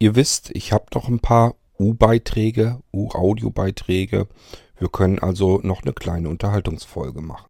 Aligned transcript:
Ihr 0.00 0.14
wisst, 0.14 0.50
ich 0.52 0.72
habe 0.72 0.84
noch 0.94 1.08
ein 1.08 1.18
paar 1.18 1.56
U-Beiträge, 1.76 2.80
U-Audio-Beiträge. 2.92 4.28
Wir 4.78 4.88
können 4.88 5.18
also 5.18 5.58
noch 5.64 5.82
eine 5.82 5.92
kleine 5.92 6.28
Unterhaltungsfolge 6.28 7.20
machen. 7.20 7.46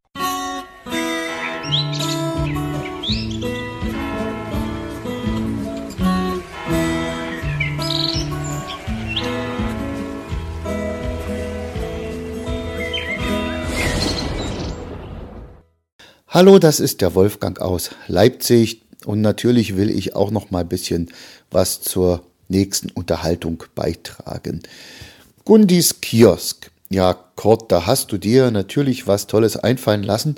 Hallo, 16.28 16.58
das 16.58 16.80
ist 16.80 17.02
der 17.02 17.14
Wolfgang 17.14 17.60
aus 17.60 17.90
Leipzig 18.06 18.86
und 19.04 19.20
natürlich 19.20 19.76
will 19.76 19.90
ich 19.90 20.16
auch 20.16 20.30
noch 20.30 20.50
mal 20.50 20.60
ein 20.60 20.68
bisschen 20.68 21.12
was 21.50 21.82
zur 21.82 22.27
nächsten 22.48 22.90
Unterhaltung 22.90 23.64
beitragen. 23.74 24.62
Gundis 25.44 26.00
Kiosk. 26.00 26.70
Ja, 26.90 27.14
Kurt, 27.36 27.70
da 27.70 27.86
hast 27.86 28.12
du 28.12 28.18
dir 28.18 28.50
natürlich 28.50 29.06
was 29.06 29.26
Tolles 29.26 29.56
einfallen 29.56 30.02
lassen. 30.02 30.36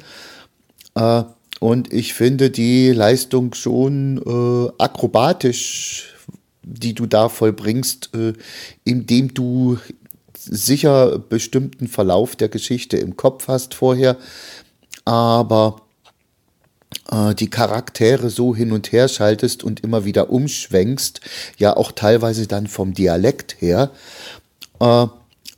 Äh, 0.95 1.23
und 1.61 1.93
ich 1.93 2.15
finde 2.15 2.51
die 2.51 2.91
Leistung 2.91 3.55
schon 3.55 4.19
äh, 4.19 4.73
akrobatisch, 4.79 6.15
die 6.63 6.95
du 6.95 7.07
da 7.07 7.29
vollbringst, 7.29 8.11
äh, 8.15 8.33
indem 8.85 9.35
du 9.35 9.79
sicher 10.37 11.19
bestimmten 11.19 11.87
Verlauf 11.87 12.35
der 12.35 12.49
Geschichte 12.49 12.97
im 12.97 13.17
Kopf 13.17 13.49
hast 13.49 13.75
vorher, 13.75 14.17
aber 15.05 15.83
die 17.11 17.51
Charaktere 17.51 18.31
so 18.31 18.55
hin 18.55 18.71
und 18.71 18.93
her 18.93 19.09
schaltest 19.09 19.65
und 19.65 19.81
immer 19.81 20.05
wieder 20.05 20.31
umschwenkst, 20.31 21.21
ja 21.57 21.77
auch 21.77 21.91
teilweise 21.91 22.47
dann 22.47 22.69
vom 22.69 22.95
Dialekt 22.95 23.61
her, 23.61 23.91
äh, 24.81 25.07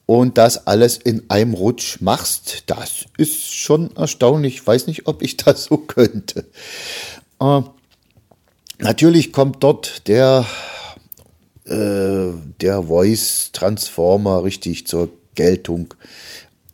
und 0.07 0.37
das 0.37 0.67
alles 0.67 0.99
in 0.99 1.31
einem 1.31 1.55
Rutsch 1.55 2.01
machst, 2.01 2.65
das 2.67 3.07
ist 3.17 3.55
schon 3.55 3.95
erstaunlich. 3.97 4.57
Ich 4.57 4.67
weiß 4.67 4.87
nicht, 4.87 5.07
ob 5.07 5.23
ich 5.23 5.37
das 5.39 5.65
so 5.65 5.79
könnte. 5.79 6.45
Äh, 7.41 7.63
natürlich 8.79 9.33
kommt 9.33 9.63
dort 9.63 10.09
der, 10.09 10.45
äh, 11.65 12.33
der 12.61 12.83
Voice 12.83 13.51
Transformer 13.53 14.45
richtig 14.45 14.87
zur 14.87 15.09
Geltung. 15.35 15.95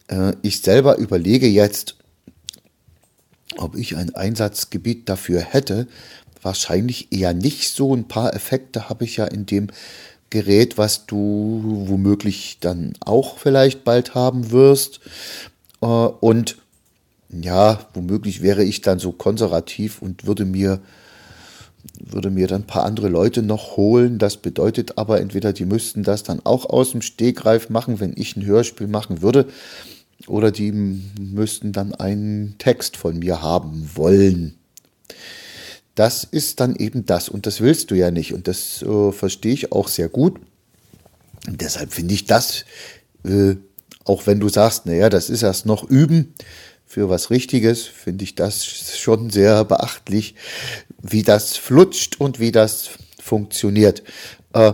Äh, 0.09 0.33
ich 0.43 0.63
selber 0.63 0.97
überlege 0.97 1.47
jetzt, 1.47 1.98
ob 3.57 3.77
ich 3.77 3.97
ein 3.97 4.15
Einsatzgebiet 4.15 5.09
dafür 5.09 5.41
hätte. 5.41 5.87
Wahrscheinlich 6.43 7.13
eher 7.13 7.35
nicht 7.35 7.71
so. 7.71 7.95
Ein 7.95 8.09
paar 8.09 8.35
Effekte 8.35 8.89
habe 8.89 9.05
ich 9.05 9.17
ja 9.17 9.25
in 9.25 9.47
dem 9.47 9.69
Gerät, 10.31 10.77
was 10.77 11.07
du 11.07 11.85
womöglich 11.87 12.59
dann 12.61 12.95
auch 13.01 13.39
vielleicht 13.39 13.85
bald 13.85 14.15
haben 14.15 14.51
wirst. 14.51 15.01
Äh, 15.81 15.87
und 15.87 16.59
ja, 17.31 17.81
womöglich 17.95 18.43
wäre 18.43 18.65
ich 18.65 18.81
dann 18.81 18.99
so 18.99 19.13
konservativ 19.13 20.01
und 20.01 20.27
würde 20.27 20.45
mir 20.45 20.81
würde 22.01 22.31
mir 22.31 22.47
dann 22.47 22.63
ein 22.63 22.67
paar 22.67 22.85
andere 22.85 23.09
Leute 23.09 23.43
noch 23.43 23.77
holen. 23.77 24.19
Das 24.19 24.37
bedeutet 24.37 24.99
aber 24.99 25.21
entweder, 25.21 25.53
die 25.53 25.65
müssten 25.65 26.03
das 26.03 26.23
dann 26.23 26.45
auch 26.45 26.67
aus 26.67 26.93
dem 26.93 27.03
Stegreif 27.03 27.71
machen, 27.71 28.01
wenn 28.01 28.13
ich 28.17 28.37
ein 28.37 28.45
Hörspiel 28.45 28.87
machen 28.87 29.23
würde, 29.23 29.47
oder 30.27 30.51
die 30.51 30.73
müssten 30.73 31.73
dann 31.73 31.95
einen 31.95 32.57
Text 32.59 32.97
von 32.97 33.19
mir 33.19 33.43
haben 33.43 33.91
wollen. 33.95 34.59
Das 35.95 36.25
ist 36.25 36.61
dann 36.61 36.77
eben 36.77 37.07
das 37.07 37.29
und 37.29 37.47
das 37.47 37.61
willst 37.61 37.91
du 37.91 37.95
ja 37.95 38.11
nicht 38.11 38.33
und 38.33 38.49
das 38.49 38.83
äh, 38.83 39.13
verstehe 39.13 39.53
ich 39.53 39.73
auch 39.73 39.89
sehr 39.89 40.09
gut. 40.09 40.41
Und 41.47 41.61
deshalb 41.61 41.93
finde 41.93 42.15
ich 42.15 42.27
das, 42.27 42.65
äh, 43.25 43.57
auch 44.05 44.27
wenn 44.27 44.41
du 44.41 44.49
sagst, 44.49 44.87
naja, 44.87 45.09
das 45.09 45.31
ist 45.31 45.43
erst 45.43 45.67
noch 45.67 45.89
üben 45.89 46.35
für 46.87 47.09
was 47.09 47.31
Richtiges, 47.31 47.85
finde 47.85 48.25
ich 48.25 48.35
das 48.35 48.65
schon 48.65 49.31
sehr 49.31 49.65
beachtlich, 49.65 50.35
wie 51.03 51.23
das 51.23 51.57
flutscht 51.57 52.21
und 52.21 52.41
wie 52.41 52.53
das 52.53 52.91
funktioniert. 53.21 54.03
Äh, 54.53 54.73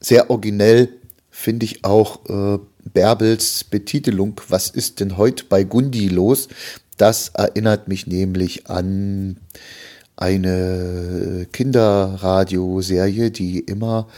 sehr 0.00 0.30
originell 0.30 0.88
finde 1.30 1.64
ich 1.64 1.84
auch 1.84 2.24
äh, 2.28 2.58
Bärbels 2.84 3.64
Betitelung, 3.64 4.40
was 4.48 4.70
ist 4.70 5.00
denn 5.00 5.16
heute 5.16 5.44
bei 5.48 5.64
Gundi 5.64 6.08
los? 6.08 6.48
Das 6.96 7.30
erinnert 7.30 7.88
mich 7.88 8.06
nämlich 8.06 8.68
an 8.68 9.38
eine 10.16 11.46
Kinderradioserie, 11.52 13.30
die 13.30 13.60
immer 13.60 14.08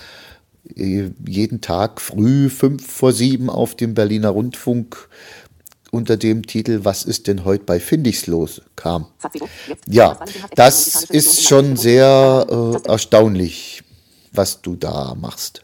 äh, 0.76 1.10
jeden 1.26 1.60
Tag 1.60 2.00
früh 2.00 2.48
fünf 2.48 2.86
vor 2.86 3.12
sieben 3.12 3.48
auf 3.48 3.74
dem 3.74 3.94
Berliner 3.94 4.30
Rundfunk 4.30 5.08
unter 5.94 6.16
dem 6.16 6.44
Titel 6.46 6.80
Was 6.82 7.04
ist 7.04 7.28
denn 7.28 7.44
heute 7.44 7.64
bei 7.64 7.78
Findigs 7.78 8.26
los 8.26 8.60
kam. 8.74 9.06
Ja, 9.86 10.18
das 10.56 11.04
ist 11.04 11.44
schon 11.44 11.76
sehr 11.76 12.46
äh, 12.50 12.88
erstaunlich, 12.88 13.82
was 14.32 14.60
du 14.60 14.74
da 14.74 15.14
machst. 15.14 15.62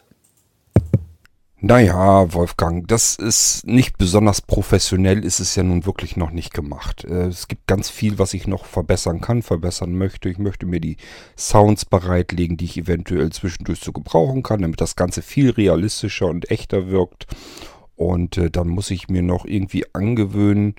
Naja, 1.63 2.33
Wolfgang, 2.33 2.89
das 2.89 3.17
ist 3.17 3.67
nicht 3.67 3.99
besonders 3.99 4.41
professionell, 4.41 5.23
ist 5.23 5.41
es 5.41 5.55
ja 5.57 5.63
nun 5.63 5.85
wirklich 5.85 6.17
noch 6.17 6.31
nicht 6.31 6.55
gemacht. 6.55 7.05
Äh, 7.05 7.27
es 7.27 7.49
gibt 7.49 7.67
ganz 7.67 7.91
viel, 7.91 8.19
was 8.19 8.33
ich 8.33 8.47
noch 8.47 8.65
verbessern 8.65 9.21
kann, 9.21 9.43
verbessern 9.43 9.93
möchte. 9.93 10.31
Ich 10.31 10.39
möchte 10.39 10.65
mir 10.65 10.81
die 10.81 10.97
Sounds 11.37 11.85
bereitlegen, 11.85 12.57
die 12.57 12.65
ich 12.65 12.79
eventuell 12.79 13.31
zwischendurch 13.31 13.81
so 13.81 13.93
gebrauchen 13.93 14.43
kann, 14.43 14.63
damit 14.63 14.81
das 14.81 14.97
Ganze 14.97 15.21
viel 15.21 15.51
realistischer 15.51 16.29
und 16.29 16.51
echter 16.51 16.89
wirkt. 16.89 17.27
Und 17.95 18.39
äh, 18.39 18.51
dann 18.51 18.69
muss 18.69 18.91
ich 18.91 19.09
mir 19.09 19.23
noch 19.23 19.45
irgendwie 19.45 19.85
angewöhnen, 19.93 20.77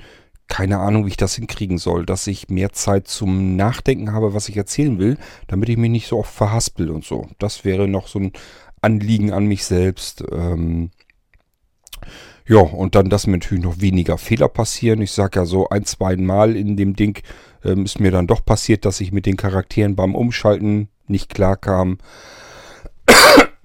keine 0.47 0.79
Ahnung, 0.79 1.05
wie 1.05 1.09
ich 1.09 1.17
das 1.17 1.35
hinkriegen 1.35 1.77
soll, 1.77 2.05
dass 2.05 2.27
ich 2.27 2.49
mehr 2.49 2.73
Zeit 2.73 3.07
zum 3.07 3.55
Nachdenken 3.55 4.11
habe, 4.11 4.33
was 4.33 4.49
ich 4.49 4.57
erzählen 4.57 4.99
will, 4.99 5.17
damit 5.47 5.69
ich 5.69 5.77
mich 5.77 5.91
nicht 5.91 6.07
so 6.07 6.17
oft 6.17 6.33
verhaspel 6.33 6.89
und 6.89 7.05
so. 7.05 7.29
Das 7.39 7.63
wäre 7.63 7.87
noch 7.87 8.07
so 8.07 8.19
ein 8.19 8.33
Anliegen 8.81 9.31
an 9.31 9.45
mich 9.45 9.65
selbst. 9.65 10.23
Ähm, 10.31 10.91
ja, 12.47 12.59
und 12.59 12.95
dann, 12.95 13.09
dass 13.09 13.27
mir 13.27 13.37
natürlich 13.37 13.63
noch 13.63 13.79
weniger 13.79 14.17
Fehler 14.17 14.49
passieren. 14.49 15.01
Ich 15.01 15.11
sage 15.11 15.39
ja 15.39 15.45
so 15.45 15.69
ein, 15.69 15.85
zwei 15.85 16.15
Mal 16.17 16.55
in 16.55 16.75
dem 16.75 16.95
Ding 16.95 17.21
ähm, 17.63 17.85
ist 17.85 17.99
mir 17.99 18.11
dann 18.11 18.27
doch 18.27 18.43
passiert, 18.43 18.85
dass 18.85 18.99
ich 18.99 19.11
mit 19.11 19.25
den 19.25 19.37
Charakteren 19.37 19.95
beim 19.95 20.15
Umschalten 20.15 20.89
nicht 21.07 21.33
klar 21.33 21.55
kam. 21.57 21.99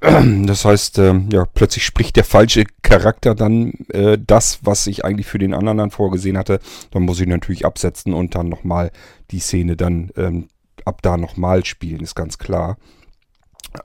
Das 0.00 0.64
heißt, 0.64 0.98
äh, 0.98 1.14
ja, 1.32 1.46
plötzlich 1.46 1.84
spricht 1.84 2.16
der 2.16 2.24
falsche 2.24 2.64
Charakter 2.82 3.34
dann 3.34 3.72
äh, 3.88 4.18
das, 4.24 4.60
was 4.62 4.86
ich 4.86 5.04
eigentlich 5.04 5.26
für 5.26 5.38
den 5.38 5.54
anderen 5.54 5.78
dann 5.78 5.90
vorgesehen 5.90 6.38
hatte. 6.38 6.60
Dann 6.90 7.02
muss 7.02 7.18
ich 7.18 7.26
natürlich 7.26 7.64
absetzen 7.64 8.12
und 8.12 8.34
dann 8.34 8.48
nochmal 8.48 8.92
die 9.30 9.40
Szene 9.40 9.76
dann 9.76 10.10
ähm, 10.16 10.48
ab 10.84 11.02
da 11.02 11.16
nochmal 11.16 11.64
spielen, 11.64 12.02
ist 12.02 12.14
ganz 12.14 12.38
klar. 12.38 12.76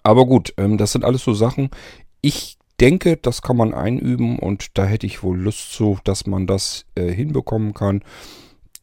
Aber 0.04 0.26
gut, 0.26 0.54
ähm, 0.58 0.78
das 0.78 0.92
sind 0.92 1.06
alles 1.06 1.24
so 1.24 1.34
Sachen. 1.34 1.70
Ich 2.22 2.58
denke, 2.80 3.18
das 3.18 3.42
kann 3.42 3.58
man 3.58 3.74
einüben 3.74 4.40
und 4.40 4.78
da 4.78 4.86
hätte 4.86 5.06
ich 5.06 5.24
wohl 5.24 5.38
Lust 5.38 5.74
zu, 5.74 6.00
dass 6.04 6.26
man 6.26 6.48
das 6.48 6.86
äh, 6.96 7.12
hinbekommen 7.12 7.74
kann. 7.74 8.04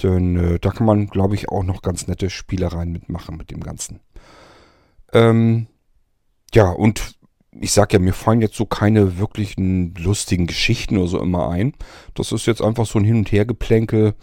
Denn 0.03 0.37
äh, 0.37 0.59
da 0.61 0.71
kann 0.71 0.87
man, 0.87 1.09
glaube 1.09 1.35
ich, 1.35 1.49
auch 1.49 1.65
noch 1.65 1.83
ganz 1.83 2.07
nette 2.07 2.31
Spielereien 2.31 2.93
mitmachen 2.93 3.37
mit 3.37 3.51
dem 3.51 3.61
Ganzen. 3.61 4.01
Ähm, 5.13 5.67
ja, 6.55 6.71
und 6.71 7.19
ich 7.61 7.73
sag 7.73 7.93
ja, 7.93 7.99
mir 7.99 8.13
fallen 8.13 8.41
jetzt 8.41 8.55
so 8.55 8.67
keine 8.67 9.19
wirklichen 9.19 9.95
lustigen 9.95 10.47
Geschichten 10.47 10.97
oder 10.97 11.09
so 11.09 11.21
immer 11.21 11.51
ein. 11.51 11.73
Das 12.15 12.31
ist 12.31 12.47
jetzt 12.47 12.63
einfach 12.63 12.87
so 12.87 12.99
ein 12.99 13.05
Hin- 13.05 13.17
und 13.17 13.33
Hergeplänkel. 13.33 14.15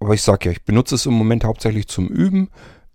Aber 0.00 0.14
ich 0.14 0.22
sag 0.22 0.44
ja, 0.44 0.50
ich 0.50 0.64
benutze 0.64 0.96
es 0.96 1.06
im 1.06 1.14
Moment 1.14 1.44
hauptsächlich 1.44 1.86
zum 1.86 2.08
Üben 2.08 2.48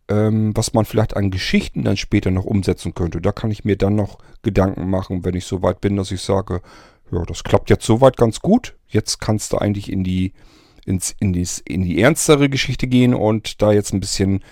was 0.07 0.73
man 0.73 0.85
vielleicht 0.85 1.15
an 1.15 1.31
Geschichten 1.31 1.83
dann 1.83 1.97
später 1.97 2.29
noch 2.29 2.45
umsetzen 2.45 2.93
könnte. 2.93 3.21
Da 3.21 3.31
kann 3.31 3.49
ich 3.49 3.65
mir 3.65 3.75
dann 3.75 3.95
noch 3.95 4.19
Gedanken 4.43 4.89
machen, 4.89 5.25
wenn 5.25 5.35
ich 5.35 5.45
so 5.45 5.63
weit 5.63 5.81
bin, 5.81 5.95
dass 5.95 6.11
ich 6.11 6.21
sage, 6.21 6.61
ja, 7.11 7.23
das 7.23 7.43
klappt 7.43 7.69
jetzt 7.69 7.85
soweit 7.85 8.17
ganz 8.17 8.39
gut. 8.39 8.75
Jetzt 8.87 9.19
kannst 9.19 9.53
du 9.53 9.57
eigentlich 9.57 9.91
in 9.91 10.03
die, 10.03 10.33
ins, 10.85 11.15
in, 11.19 11.33
dies, 11.33 11.59
in 11.59 11.81
die 11.81 11.99
ernstere 11.99 12.49
Geschichte 12.49 12.87
gehen 12.87 13.13
und 13.13 13.61
da 13.61 13.71
jetzt 13.71 13.93
ein 13.93 13.99
bisschen 13.99 14.43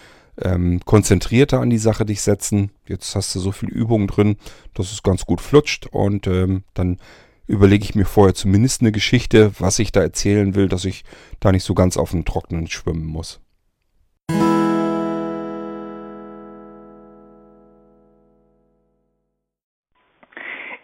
ähm, 0.41 0.81
konzentrierter 0.85 1.59
an 1.59 1.69
die 1.69 1.77
Sache 1.77 2.05
dich 2.05 2.21
setzen. 2.21 2.71
Jetzt 2.87 3.15
hast 3.15 3.35
du 3.35 3.39
so 3.39 3.51
viel 3.51 3.69
Übung 3.69 4.07
drin, 4.07 4.37
dass 4.73 4.91
es 4.91 5.03
ganz 5.03 5.25
gut 5.25 5.41
flutscht 5.41 5.87
und 5.87 6.27
ähm, 6.27 6.63
dann 6.73 6.97
überlege 7.45 7.83
ich 7.83 7.95
mir 7.95 8.05
vorher 8.05 8.33
zumindest 8.33 8.81
eine 8.81 8.91
Geschichte, 8.91 9.51
was 9.59 9.79
ich 9.79 9.91
da 9.91 10.01
erzählen 10.01 10.55
will, 10.55 10.69
dass 10.69 10.85
ich 10.85 11.03
da 11.39 11.51
nicht 11.51 11.63
so 11.63 11.73
ganz 11.73 11.97
auf 11.97 12.11
dem 12.11 12.25
Trockenen 12.25 12.67
schwimmen 12.67 13.05
muss. 13.05 13.42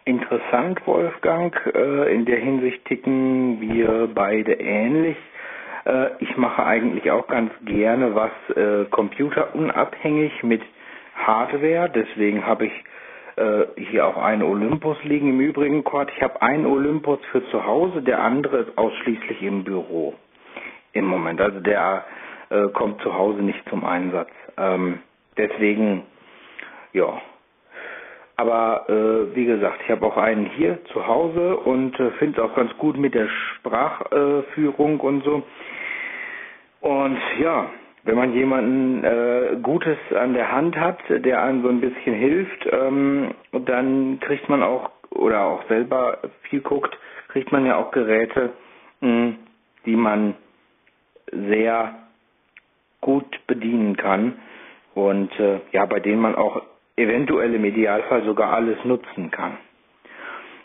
Interessant, 0.10 0.82
Wolfgang. 0.88 1.54
Äh, 1.76 2.12
in 2.16 2.26
der 2.26 2.40
Hinsicht 2.40 2.84
ticken 2.86 3.62
wir 3.62 4.10
beide 4.12 4.54
ähnlich. 4.54 5.16
Äh, 5.86 6.08
ich 6.18 6.36
mache 6.36 6.66
eigentlich 6.66 7.12
auch 7.12 7.28
ganz 7.28 7.52
gerne 7.64 8.16
was 8.16 8.32
äh, 8.58 8.86
computerunabhängig 8.86 10.42
mit 10.42 10.64
Hardware. 11.16 11.92
Deswegen 11.94 12.44
habe 12.44 12.66
ich 12.66 12.72
hier 13.78 14.06
auch 14.06 14.18
einen 14.18 14.44
Olympus 14.44 15.02
liegen. 15.06 15.30
Im 15.30 15.40
Übrigen, 15.40 15.86
Kurt, 15.86 16.12
ich 16.14 16.22
habe 16.22 16.42
einen 16.42 16.66
Olympus 16.66 17.20
für 17.32 17.42
zu 17.52 17.66
Hause, 17.66 18.02
der 18.02 18.22
andere 18.22 18.58
ist 18.58 18.78
ausschließlich 18.78 19.42
im 19.44 19.64
Büro 19.64 20.14
im 20.92 21.06
Moment. 21.06 21.40
Also 21.40 21.62
der 21.62 22.04
kommt 22.74 23.02
zu 23.02 23.14
Hause 23.14 23.42
nicht 23.42 23.62
zum 23.70 23.86
Einsatz. 23.86 24.30
Ähm, 24.58 25.00
deswegen, 25.38 26.04
ja. 26.92 27.22
Aber 28.40 28.86
äh, 28.88 29.36
wie 29.36 29.44
gesagt, 29.44 29.82
ich 29.84 29.92
habe 29.92 30.06
auch 30.06 30.16
einen 30.16 30.46
hier 30.46 30.82
zu 30.94 31.06
Hause 31.06 31.58
und 31.58 32.00
äh, 32.00 32.12
finde 32.12 32.40
es 32.40 32.48
auch 32.48 32.56
ganz 32.56 32.72
gut 32.78 32.98
mit 32.98 33.14
der 33.14 33.28
Sprachführung 33.28 35.02
und 35.02 35.26
so. 35.26 35.44
Und 36.80 37.18
ja, 37.42 37.70
wenn 38.06 38.16
man 38.16 38.34
jemanden 38.34 39.04
äh, 39.04 39.58
Gutes 39.62 39.98
an 40.18 40.36
der 40.36 40.54
Hand 40.54 40.80
hat, 40.80 41.00
der 41.10 41.44
einem 41.44 41.64
so 41.64 41.68
ein 41.68 41.82
bisschen 41.82 42.16
hilft, 42.16 42.66
ähm, 42.72 43.32
dann 43.52 44.22
kriegt 44.22 44.48
man 44.48 44.64
auch, 44.64 44.90
oder 45.10 45.42
auch 45.44 45.68
selber 45.68 46.20
viel 46.44 46.62
guckt, 46.62 46.98
kriegt 47.28 47.52
man 47.52 47.66
ja 47.66 47.76
auch 47.76 47.92
Geräte, 47.92 48.52
mh, 49.02 49.10
hm, 49.10 49.36
die 49.86 49.98
man 49.98 50.36
sehr 51.30 51.94
gut 53.02 53.26
bedienen 53.48 53.98
kann 53.98 54.40
und 54.96 55.38
äh, 55.42 55.60
ja, 55.74 55.86
bei 55.86 56.00
denen 56.00 56.22
man 56.22 56.36
auch 56.36 56.62
eventuell 57.00 57.54
im 57.56 57.66
Idealfall 57.66 58.24
sogar 58.24 58.54
alles 58.54 58.78
nutzen 58.84 59.32
kann. 59.32 59.58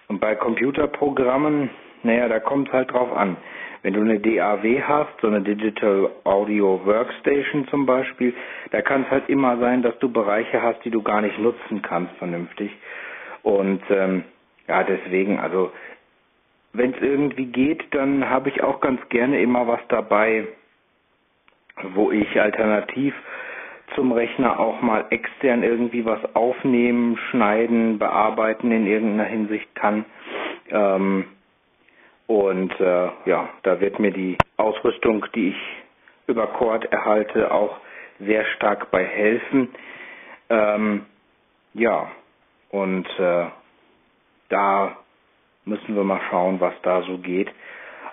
Und 0.09 0.21
bei 0.21 0.35
Computerprogrammen, 0.35 1.71
naja, 2.03 2.29
da 2.29 2.41
kommt 2.41 2.69
es 2.69 2.75
halt 2.75 2.93
drauf 2.93 3.17
an. 3.17 3.37
Wenn 3.83 3.95
du 3.95 4.01
eine 4.01 4.19
DAW 4.19 4.83
hast, 4.83 5.21
so 5.21 5.27
eine 5.27 5.43
Digital 5.43 6.11
Audio 6.25 6.81
Workstation 6.85 7.69
zum 7.69 7.85
Beispiel, 7.85 8.35
da 8.71 8.81
kann 8.81 9.03
es 9.03 9.11
halt 9.11 9.29
immer 9.29 9.59
sein, 9.59 9.83
dass 9.83 9.99
du 9.99 10.11
Bereiche 10.11 10.63
hast, 10.63 10.83
die 10.85 10.91
du 10.91 11.03
gar 11.03 11.21
nicht 11.21 11.39
nutzen 11.39 11.83
kannst 11.83 12.15
vernünftig. 12.17 12.71
Und 13.43 13.83
ähm, 13.91 14.25
ja, 14.69 14.83
deswegen, 14.85 15.39
also 15.39 15.71
wenn 16.73 16.95
es 16.95 17.01
irgendwie 17.01 17.47
geht, 17.47 17.85
dann 17.95 18.29
habe 18.29 18.49
ich 18.49 18.63
auch 18.63 18.81
ganz 18.81 19.07
gerne 19.11 19.41
immer 19.41 19.67
was 19.67 19.81
dabei, 19.89 20.49
wo 21.95 22.11
ich 22.11 22.41
alternativ 22.41 23.15
zum 23.95 24.13
Rechner 24.13 24.59
auch 24.59 24.81
mal 24.81 25.07
extern 25.11 25.63
irgendwie 25.63 26.05
was 26.05 26.21
aufnehmen, 26.35 27.17
schneiden, 27.31 27.99
bearbeiten 27.99 28.71
in 28.73 28.87
irgendeiner 28.87 29.29
Hinsicht 29.29 29.75
kann. 29.75 30.05
Ähm, 30.71 31.27
und 32.27 32.79
äh, 32.81 33.09
ja, 33.27 33.49
da 33.63 33.81
wird 33.81 33.99
mir 33.99 34.11
die 34.11 34.39
Ausrüstung, 34.57 35.27
die 35.35 35.51
ich 35.51 35.57
über 36.27 36.47
Cord 36.47 36.85
erhalte, 36.87 37.53
auch 37.53 37.79
sehr 38.19 38.45
stark 38.57 38.91
bei 38.91 39.05
helfen. 39.05 39.69
Ähm, 40.49 41.07
ja, 41.75 42.11
und 42.71 43.07
äh, 43.19 43.47
da 44.49 44.97
müssen 45.65 45.95
wir 45.97 46.05
mal 46.05 46.21
schauen, 46.31 46.61
was 46.61 46.75
da 46.83 47.03
so 47.03 47.19
geht. 47.19 47.51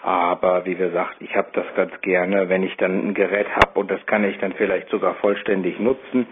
Aber 0.03 0.65
wie 0.65 0.75
gesagt, 0.75 1.18
ich 1.19 1.36
habe 1.36 1.50
das 1.53 1.65
ganz 1.75 1.92
gerne, 2.01 2.50
wenn 2.50 2.63
ich 2.63 2.75
dann 2.77 3.09
ein 3.09 3.13
Gerät 3.13 3.48
habe 3.56 3.80
und 3.80 3.92
das 3.92 4.03
kann 4.07 4.24
ich 4.24 4.38
dann 4.39 4.53
vielleicht 4.53 4.89
sogar 4.89 5.15
vollständig 5.15 5.80
nutzen, 5.80 6.25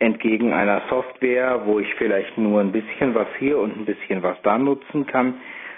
entgegen 0.00 0.52
einer 0.52 0.82
Software, 0.88 1.62
wo 1.64 1.78
ich 1.78 1.94
vielleicht 1.94 2.36
nur 2.36 2.60
ein 2.60 2.72
bisschen 2.72 3.14
was 3.14 3.28
hier 3.38 3.58
und 3.58 3.76
ein 3.76 3.84
bisschen 3.84 4.22
was 4.22 4.36
da 4.42 4.58
nutzen 4.58 5.06
kann 5.06 5.34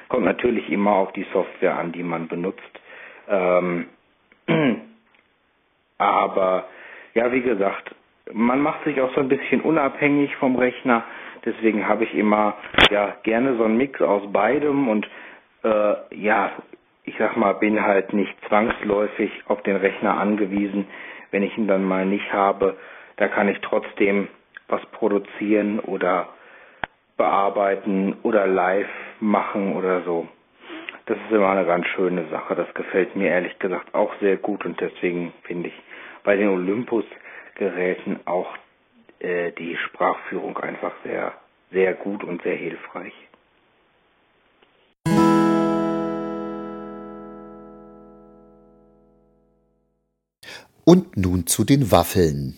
Kommt 0.09 0.25
natürlich 0.25 0.71
immer 0.71 0.93
auf 0.93 1.13
die 1.13 1.27
Software 1.33 1.79
an, 1.79 1.93
die 1.93 2.03
man 2.03 2.29
benutzt. 2.29 2.63
Ähm, 3.29 3.87
aber 5.99 6.69
ja, 7.15 7.33
wie 7.33 7.43
gesagt, 7.43 7.95
man 8.33 8.61
macht 8.61 8.85
sich 8.85 9.01
auch 9.01 9.13
so 9.15 9.21
ein 9.21 9.29
bisschen 9.29 9.61
unabhängig 9.63 10.35
vom 10.37 10.57
Rechner. 10.57 11.05
Deswegen 11.45 11.89
habe 11.89 12.05
ich 12.05 12.15
immer 12.15 12.57
ja 12.91 13.17
gerne 13.25 13.57
so 13.57 13.65
einen 13.65 13.77
Mix 13.77 14.01
aus 14.01 14.31
beidem 14.33 14.89
und 14.89 15.09
äh, 15.65 15.95
ja, 16.15 16.53
ich 17.07 17.15
sag 17.19 17.37
mal, 17.37 17.53
bin 17.55 17.83
halt 17.83 18.13
nicht 18.13 18.35
zwangsläufig 18.49 19.31
auf 19.47 19.63
den 19.63 19.77
Rechner 19.77 20.19
angewiesen. 20.19 20.87
Wenn 21.31 21.43
ich 21.45 21.57
ihn 21.57 21.69
dann 21.69 21.85
mal 21.85 22.05
nicht 22.05 22.33
habe, 22.33 22.77
da 23.17 23.29
kann 23.29 23.49
ich 23.49 23.61
trotzdem 23.61 24.29
was 24.69 24.85
produzieren 24.87 25.79
oder 25.81 26.29
bearbeiten 27.17 28.17
oder 28.23 28.47
live 28.47 28.89
machen 29.21 29.75
oder 29.77 30.03
so. 30.03 30.29
Das 31.07 31.17
ist 31.17 31.31
immer 31.33 31.51
eine 31.51 31.65
ganz 31.65 31.87
schöne 31.87 32.29
Sache. 32.29 32.57
Das 32.57 32.73
gefällt 32.75 33.15
mir 33.15 33.29
ehrlich 33.31 33.57
gesagt 33.61 33.95
auch 33.95 34.13
sehr 34.21 34.37
gut 34.37 34.65
und 34.65 34.81
deswegen 34.81 35.33
finde 35.45 35.69
ich 35.69 35.75
bei 36.25 36.37
den 36.37 36.49
Olympus-Geräten 36.49 38.19
auch 38.25 38.53
äh, 39.21 39.53
die 39.53 39.77
Sprachführung 39.77 40.59
einfach 40.59 40.93
sehr, 41.05 41.33
sehr 41.71 41.95
gut 41.95 42.25
und 42.25 42.43
sehr 42.43 42.57
hilfreich. 42.57 43.15
Und 50.89 51.17
nun 51.17 51.49
zu 51.49 51.65
den 51.65 51.91
Waffeln. 51.91 52.57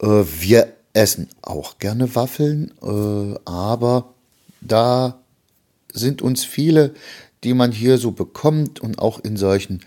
Äh, 0.00 0.06
wir 0.06 0.74
essen 0.92 1.28
auch 1.42 1.80
gerne 1.80 2.14
Waffeln, 2.14 2.70
äh, 2.80 3.36
aber 3.44 4.14
da 4.60 5.18
sind 5.92 6.22
uns 6.22 6.44
viele, 6.44 6.94
die 7.42 7.52
man 7.52 7.72
hier 7.72 7.98
so 7.98 8.12
bekommt 8.12 8.78
und 8.78 9.00
auch 9.00 9.18
in 9.18 9.36
solchen 9.36 9.80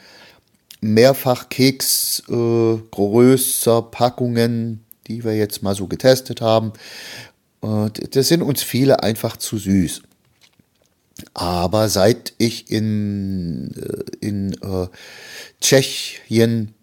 Mehrfachkeks 0.81 2.23
äh, 2.27 2.77
größer 2.91 3.83
Packungen, 3.83 4.83
die 5.07 5.23
wir 5.23 5.37
jetzt 5.37 5.63
mal 5.63 5.75
so 5.75 5.87
getestet 5.87 6.41
haben, 6.41 6.73
äh, 7.63 7.89
das 8.11 8.27
sind 8.27 8.41
uns 8.41 8.63
viele 8.63 9.01
einfach 9.01 9.37
zu 9.37 9.57
süß. 9.57 10.01
Aber 11.33 11.87
seit 11.87 12.33
ich 12.37 12.69
in, 12.69 13.71
äh, 13.77 14.25
in 14.25 14.53
äh, 14.61 14.87
Tschechien 15.61 16.74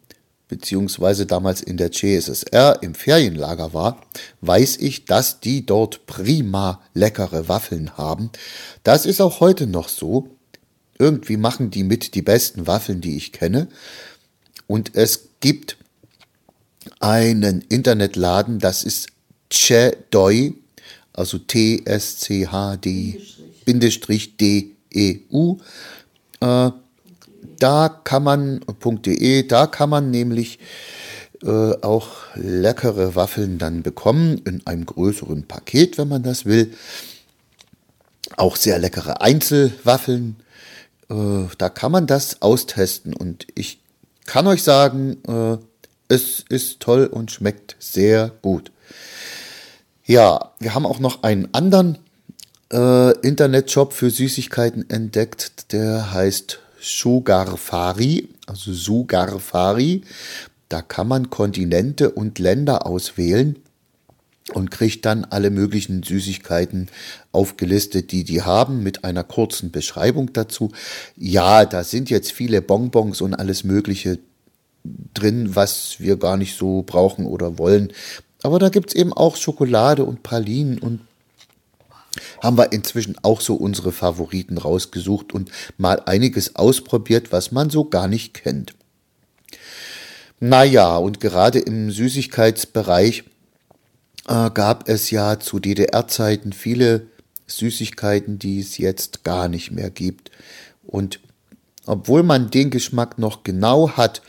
beziehungsweise 0.53 1.25
damals 1.25 1.63
in 1.63 1.79
der 1.79 1.93
CSSR 1.93 2.83
im 2.83 2.95
Ferienlager 2.95 3.73
war, 3.73 4.03
weiß 4.43 4.77
ich, 4.81 5.07
dass 5.07 5.41
die 5.41 5.65
dort 5.65 6.05
prima 6.05 6.83
leckere 6.93 7.49
Waffeln 7.49 7.97
haben. 7.97 8.29
Das 8.85 9.07
ist 9.07 9.23
auch 9.23 9.41
heute 9.41 9.67
noch 9.67 9.89
so. 9.89 10.29
Irgendwie 10.99 11.39
machen 11.39 11.71
die 11.71 11.85
mit 11.85 12.15
die 12.15 12.21
besten 12.21 12.67
Waffeln, 12.67 13.01
die 13.01 13.17
ich 13.17 13.33
kenne. 13.33 13.69
Und 14.67 14.95
es 14.95 15.31
gibt 15.41 15.79
einen 17.01 17.63
Internetladen, 17.63 18.59
das 18.59 18.85
ist 18.85 19.09
Tschedoi, 19.49 20.53
also 21.15 21.39
T-S-C-H-D-D-E-U. 21.39 21.97
Äh, 26.41 26.71
da 27.59 27.89
kann 27.89 28.23
man, 28.23 28.61
.de, 29.05 29.47
da 29.47 29.67
kann 29.67 29.91
man 29.91 30.11
nämlich 30.11 30.59
äh, 31.43 31.73
auch 31.83 32.09
leckere 32.35 33.15
Waffeln 33.15 33.59
dann 33.59 33.83
bekommen, 33.83 34.39
in 34.45 34.67
einem 34.67 34.87
größeren 34.87 35.47
Paket, 35.47 35.99
wenn 35.99 36.09
man 36.09 36.23
das 36.23 36.45
will. 36.47 36.73
Auch 38.37 38.57
sehr 38.57 38.79
leckere 38.79 39.21
Einzelwaffeln. 39.21 40.37
Äh, 41.11 41.47
da 41.59 41.69
kann 41.69 41.93
man 41.93 42.07
das 42.07 42.43
austesten 42.43 43.15
und 43.15 43.47
ich 43.55 43.81
kann 44.27 44.47
euch 44.47 44.63
sagen, 44.63 45.19
äh, 45.27 45.59
es 46.09 46.45
ist 46.49 46.81
toll 46.81 47.07
und 47.07 47.31
schmeckt 47.31 47.77
sehr 47.79 48.31
gut. 48.43 48.71
Ja, 50.05 50.53
wir 50.59 50.75
haben 50.75 50.87
auch 50.87 50.99
noch 50.99 51.23
einen 51.23 51.53
anderen 51.53 51.99
äh, 52.73 53.19
Internetshop 53.21 53.93
für 53.93 54.11
Süßigkeiten 54.11 54.89
entdeckt, 54.91 55.73
der 55.73 56.13
heißt 56.13 56.61
Sugarfari, 56.83 58.29
also 58.47 58.73
Sugarfari. 58.73 60.03
Da 60.69 60.83
kann 60.83 61.09
man 61.09 61.31
Kontinente 61.31 62.11
und 62.11 62.39
Länder 62.39 62.87
auswählen 62.87 63.57
und 64.55 64.71
kriegt 64.71 65.05
dann 65.05 65.25
alle 65.25 65.51
möglichen 65.51 66.03
Süßigkeiten 66.03 66.89
aufgelistet, 67.31 68.11
die 68.11 68.25
die 68.25 68.43
haben, 68.43 68.83
mit 68.83 69.05
einer 69.05 69.23
kurzen 69.23 69.71
Beschreibung 69.71 70.33
dazu. 70.33 70.73
Ja, 71.17 71.65
da 71.65 71.85
sind 71.85 72.11
jetzt 72.11 72.33
viele 72.33 72.61
Bonbons 72.61 73.21
und 73.21 73.35
alles 73.35 73.65
Mögliche 73.65 74.19
drin, 75.15 75.55
was 75.55 75.97
wir 76.01 76.17
gar 76.17 76.37
nicht 76.37 76.57
so 76.57 76.83
brauchen 76.83 77.27
oder 77.27 77.59
wollen. 77.59 77.93
Aber 78.43 78.59
da 78.59 78.69
gibt's 78.69 78.95
eben 78.95 79.13
auch 79.13 79.37
Schokolade 79.37 80.05
und 80.05 80.23
Pralinen 80.25 80.79
und 80.79 81.01
haben 82.43 82.59
wir 82.59 82.73
inzwischen 82.73 83.17
auch 83.23 83.41
so 83.41 83.55
unsere 83.55 83.93
Favoriten 83.93 84.59
rausgesucht 84.59 85.33
und 85.33 85.51
mal 85.79 86.03
einiges 86.07 86.57
ausprobiert, 86.57 87.33
was 87.33 87.53
man 87.53 87.71
so 87.71 87.85
gar 87.85 88.09
nicht 88.09 88.35
kennt. 88.35 88.75
Naja, 90.41 90.97
und 90.97 91.21
gerade 91.21 91.61
im 91.61 91.91
Süßigkeitsbereich 91.91 93.25
äh, 94.29 94.51
gab 94.51 94.89
es 94.89 95.11
ja 95.11 95.39
zu 95.39 95.61
DDR-Zeiten 95.61 96.53
viele 96.53 97.07
Süßigkeiten, 97.47 98.39
die 98.39 98.61
es 98.61 98.79
jetzt 98.79 99.25
gar 99.25 99.49
nicht 99.49 99.71
mehr 99.71 99.91
gibt. 99.91 100.31
Und 100.83 101.21
obwohl 101.87 102.23
man 102.23 102.51
den 102.51 102.71
Geschmack 102.71 103.19
noch 103.19 103.45
genau 103.45 103.91
hat, 103.91 104.23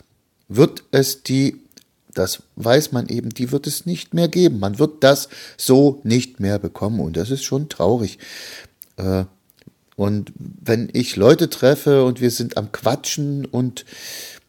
wird 0.48 0.84
es 0.92 1.24
die 1.24 1.63
das 2.14 2.44
weiß 2.56 2.92
man 2.92 3.08
eben, 3.08 3.30
die 3.30 3.52
wird 3.52 3.68
es 3.68 3.86
nicht 3.86 4.14
mehr 4.14 4.28
geben. 4.28 4.60
Man 4.60 4.80
wird 4.80 5.04
das 5.04 5.30
so 5.58 6.02
nicht 6.04 6.40
mehr 6.40 6.60
bekommen 6.60 7.00
und 7.00 7.18
das 7.18 7.32
ist 7.32 7.44
schon 7.44 7.70
traurig. 7.70 8.20
Äh, 8.98 9.26
und 9.96 10.32
wenn 10.38 10.90
ich 10.94 11.16
Leute 11.16 11.50
treffe 11.50 12.04
und 12.04 12.20
wir 12.20 12.32
sind 12.32 12.58
am 12.58 12.72
Quatschen 12.72 13.46
und 13.46 13.86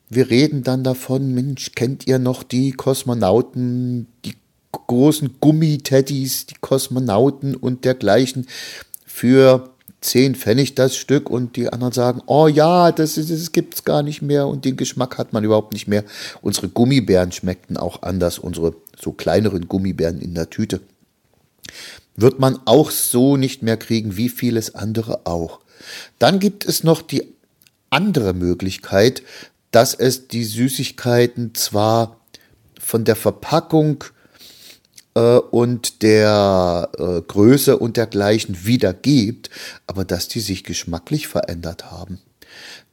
wir 0.08 0.30
reden 0.30 0.62
dann 0.62 0.84
davon, 0.84 1.34
Mensch, 1.34 1.72
kennt 1.74 2.06
ihr 2.06 2.18
noch 2.18 2.42
die 2.42 2.72
Kosmonauten, 2.72 4.06
die 4.24 4.36
großen 4.72 5.36
Gummiteddys, 5.40 6.46
die 6.46 6.56
Kosmonauten 6.60 7.54
und 7.54 7.84
dergleichen 7.84 8.46
für 9.06 9.73
10 10.04 10.34
Pfennig 10.34 10.74
das 10.74 10.96
Stück 10.96 11.30
und 11.30 11.56
die 11.56 11.70
anderen 11.70 11.92
sagen, 11.92 12.20
oh 12.26 12.46
ja, 12.46 12.92
das, 12.92 13.14
das 13.14 13.52
gibt 13.52 13.74
es 13.74 13.84
gar 13.84 14.02
nicht 14.02 14.20
mehr 14.20 14.46
und 14.46 14.66
den 14.66 14.76
Geschmack 14.76 15.16
hat 15.16 15.32
man 15.32 15.44
überhaupt 15.44 15.72
nicht 15.72 15.88
mehr. 15.88 16.04
Unsere 16.42 16.68
Gummibären 16.68 17.32
schmeckten 17.32 17.78
auch 17.78 18.02
anders, 18.02 18.38
unsere 18.38 18.74
so 19.00 19.12
kleineren 19.12 19.66
Gummibären 19.66 20.20
in 20.20 20.34
der 20.34 20.50
Tüte. 20.50 20.80
Wird 22.16 22.38
man 22.38 22.58
auch 22.66 22.90
so 22.90 23.38
nicht 23.38 23.62
mehr 23.62 23.78
kriegen, 23.78 24.18
wie 24.18 24.28
vieles 24.28 24.74
andere 24.74 25.26
auch. 25.26 25.60
Dann 26.18 26.38
gibt 26.38 26.66
es 26.66 26.84
noch 26.84 27.00
die 27.00 27.22
andere 27.88 28.34
Möglichkeit, 28.34 29.22
dass 29.70 29.94
es 29.94 30.28
die 30.28 30.44
Süßigkeiten 30.44 31.54
zwar 31.54 32.20
von 32.78 33.04
der 33.04 33.16
Verpackung 33.16 34.04
äh, 35.14 35.38
und 35.38 36.02
der 36.02 36.90
äh, 36.98 37.20
Größe 37.22 37.78
und 37.78 37.96
dergleichen 37.96 38.64
wiedergibt, 38.64 39.50
aber 39.86 40.04
dass 40.04 40.28
die 40.28 40.40
sich 40.40 40.64
geschmacklich 40.64 41.28
verändert 41.28 41.90
haben. 41.90 42.20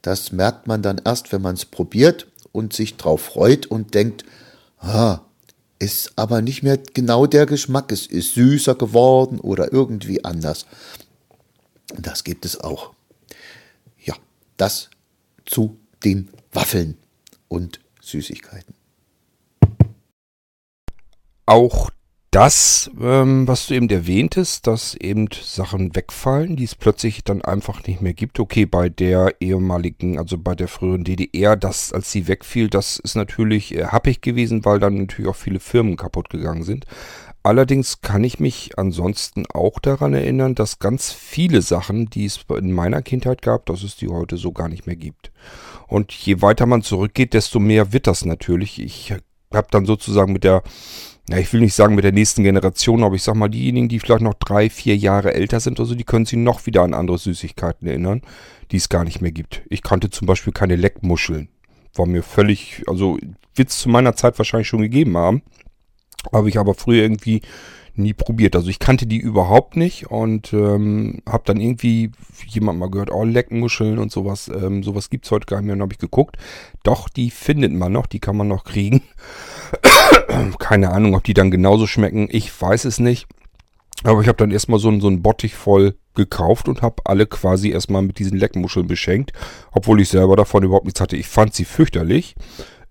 Das 0.02 0.32
merkt 0.32 0.68
man 0.68 0.82
dann 0.82 1.02
erst, 1.04 1.32
wenn 1.32 1.42
man 1.42 1.56
es 1.56 1.66
probiert 1.66 2.28
und 2.52 2.74
sich 2.74 2.98
drauf 2.98 3.22
freut 3.22 3.68
und 3.68 3.94
denkt, 3.94 4.26
ah, 4.80 5.20
ist 5.80 6.14
aber 6.16 6.42
nicht 6.42 6.64
mehr 6.64 6.78
genau 6.78 7.26
der 7.26 7.46
Geschmack, 7.46 7.92
es 7.92 8.06
ist 8.06 8.36
süßer 8.36 8.76
geworden 8.76 9.40
oder 9.40 9.74
irgendwie 9.74 10.24
anders. 10.24 10.66
Das 11.98 12.24
gibt 12.24 12.46
es 12.46 12.60
auch. 12.60 12.94
Ja, 14.04 14.16
das 14.58 14.90
zu 15.46 15.78
den 16.04 16.30
Waffeln 16.52 16.98
und 17.48 17.80
Süßigkeiten. 18.02 18.76
Auch 21.46 21.92
das, 22.32 22.90
ähm, 23.02 23.46
was 23.46 23.68
du 23.68 23.74
eben 23.74 23.90
erwähntest, 23.90 24.66
dass 24.66 24.96
eben 24.96 25.28
Sachen 25.44 25.94
wegfallen, 25.94 26.56
die 26.56 26.64
es 26.64 26.76
plötzlich 26.76 27.26
dann 27.26 27.42
einfach 27.42 27.86
nicht 27.86 28.02
mehr 28.02 28.14
gibt. 28.14 28.40
Okay, 28.40 28.66
bei 28.66 28.88
der 28.88 29.36
ehemaligen, 29.42 30.18
also 30.18 30.38
bei 30.38 30.56
der 30.56 30.70
früheren 30.70 31.04
DDR, 31.04 31.58
das, 31.58 31.92
als 31.92 32.10
sie 32.10 32.30
wegfiel, 32.30 32.70
das 32.70 33.00
ist 33.00 33.16
natürlich 33.16 33.76
äh, 33.76 33.88
happig 33.88 34.22
gewesen, 34.22 34.64
weil 34.64 34.80
dann 34.80 34.96
natürlich 34.96 35.30
auch 35.30 35.36
viele 35.36 35.60
Firmen 35.60 35.98
kaputt 35.98 36.30
gegangen 36.30 36.64
sind. 36.64 36.86
Allerdings 37.44 38.00
kann 38.00 38.24
ich 38.24 38.40
mich 38.40 38.78
ansonsten 38.78 39.46
auch 39.54 39.80
daran 39.80 40.14
erinnern, 40.14 40.56
dass 40.56 40.80
ganz 40.80 41.12
viele 41.12 41.62
Sachen, 41.62 42.06
die 42.10 42.26
es 42.26 42.46
in 42.58 42.72
meiner 42.72 43.02
Kindheit 43.02 43.42
gab, 43.42 43.66
dass 43.66 43.84
es 43.84 43.98
die 43.98 44.08
heute 44.08 44.38
so 44.38 44.54
gar 44.54 44.70
nicht 44.70 44.86
mehr 44.88 44.96
gibt. 44.96 45.32
Und 45.88 46.14
je 46.14 46.42
weiter 46.42 46.66
man 46.66 46.82
zurückgeht, 46.82 47.34
desto 47.34 47.60
mehr 47.60 47.92
wird 47.92 48.08
das 48.08 48.24
natürlich. 48.24 48.80
Ich 48.82 49.12
habe 49.54 49.68
dann 49.72 49.86
sozusagen 49.86 50.32
mit 50.32 50.44
der 50.44 50.64
ja, 51.32 51.38
ich 51.38 51.52
will 51.54 51.62
nicht 51.62 51.74
sagen 51.74 51.96
mit 51.96 52.04
der 52.04 52.12
nächsten 52.12 52.44
Generation, 52.44 53.04
aber 53.04 53.16
ich 53.16 53.24
sag 53.24 53.36
mal, 53.36 53.50
diejenigen, 53.50 53.90
die 53.90 54.00
vielleicht 54.00 54.22
noch 54.22 54.34
drei, 54.34 54.70
vier 54.70 54.96
Jahre 54.98 55.34
älter 55.34 55.60
sind 55.60 55.80
oder 55.80 55.88
so, 55.88 55.96
die 55.96 56.04
können 56.04 56.26
sich 56.26 56.38
noch 56.38 56.66
wieder 56.66 56.84
an 56.84 56.94
andere 56.94 57.18
Süßigkeiten 57.18 57.88
erinnern, 57.88 58.22
die 58.72 58.78
es 58.78 58.90
gar 58.90 59.04
nicht 59.04 59.22
mehr 59.22 59.32
gibt. 59.32 59.62
Ich 59.70 59.82
kannte 59.82 60.10
zum 60.10 60.28
Beispiel 60.28 60.54
keine 60.54 60.76
Leckmuscheln. 60.76 61.50
War 61.94 62.06
mir 62.06 62.24
völlig, 62.24 62.84
also 62.88 63.18
wird 63.56 63.70
es 63.70 63.80
zu 63.80 63.90
meiner 63.90 64.16
Zeit 64.16 64.38
wahrscheinlich 64.38 64.68
schon 64.68 64.82
gegeben 64.82 65.18
haben. 65.18 65.42
Habe 66.32 66.50
ich 66.50 66.60
aber 66.60 66.74
früher 66.74 67.02
irgendwie 67.02 67.42
nie 67.96 68.14
probiert. 68.14 68.56
Also 68.56 68.70
ich 68.70 68.80
kannte 68.80 69.06
die 69.06 69.18
überhaupt 69.18 69.76
nicht 69.76 70.10
und 70.10 70.54
ähm, 70.54 71.22
habe 71.28 71.44
dann 71.46 71.60
irgendwie 71.60 72.12
jemand 72.48 72.80
mal 72.80 72.90
gehört, 72.90 73.12
oh, 73.12 73.24
Leckmuscheln 73.24 73.98
und 73.98 74.12
sowas. 74.12 74.50
Ähm, 74.50 74.84
sowas 74.84 75.10
gibt 75.10 75.26
es 75.26 75.32
heute 75.32 75.46
gar 75.46 75.58
nicht 75.58 75.66
mehr. 75.66 75.76
Und 75.76 75.82
habe 75.82 75.94
ich 75.94 76.00
geguckt. 76.00 76.38
Doch, 76.84 77.10
die 77.10 77.30
findet 77.32 77.74
man 77.74 77.92
noch, 77.92 78.06
die 78.06 78.20
kann 78.20 78.38
man 78.38 78.48
noch 78.48 78.64
kriegen. 78.64 79.02
Keine 80.60 80.92
Ahnung, 80.92 81.16
ob 81.16 81.24
die 81.24 81.34
dann 81.34 81.52
genauso 81.52 81.88
schmecken. 81.88 82.28
Ich 82.32 82.62
weiß 82.62 82.86
es 82.86 83.00
nicht. 83.00 83.28
Aber 84.04 84.22
ich 84.22 84.28
habe 84.28 84.38
dann 84.38 84.52
erstmal 84.52 84.80
so, 84.80 85.00
so 85.00 85.08
einen 85.08 85.22
Bottich 85.22 85.56
voll 85.56 85.96
gekauft 86.16 86.68
und 86.68 86.82
habe 86.82 87.02
alle 87.06 87.28
quasi 87.28 87.70
erstmal 87.70 88.02
mit 88.02 88.20
diesen 88.20 88.38
Leckmuscheln 88.38 88.88
beschenkt. 88.88 89.32
Obwohl 89.72 90.02
ich 90.02 90.10
selber 90.10 90.36
davon 90.36 90.64
überhaupt 90.64 90.86
nichts 90.86 91.02
hatte. 91.02 91.16
Ich 91.16 91.28
fand 91.28 91.54
sie 91.54 91.66
fürchterlich. 91.66 92.36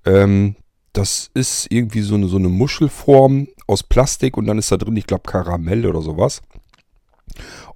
Ähm, 0.05 0.57
das 0.93 1.31
ist 1.35 1.67
irgendwie 1.71 2.01
so 2.01 2.15
eine, 2.15 2.29
so 2.29 2.37
eine 2.37 2.49
Muschelform 2.49 3.49
aus 3.67 3.83
Plastik 3.83 4.37
und 4.37 4.47
dann 4.47 4.59
ist 4.59 4.73
da 4.73 4.77
drin, 4.77 4.97
ich 4.97 5.07
glaube, 5.07 5.23
Karamell 5.29 5.87
oder 5.87 6.03
sowas. 6.03 6.43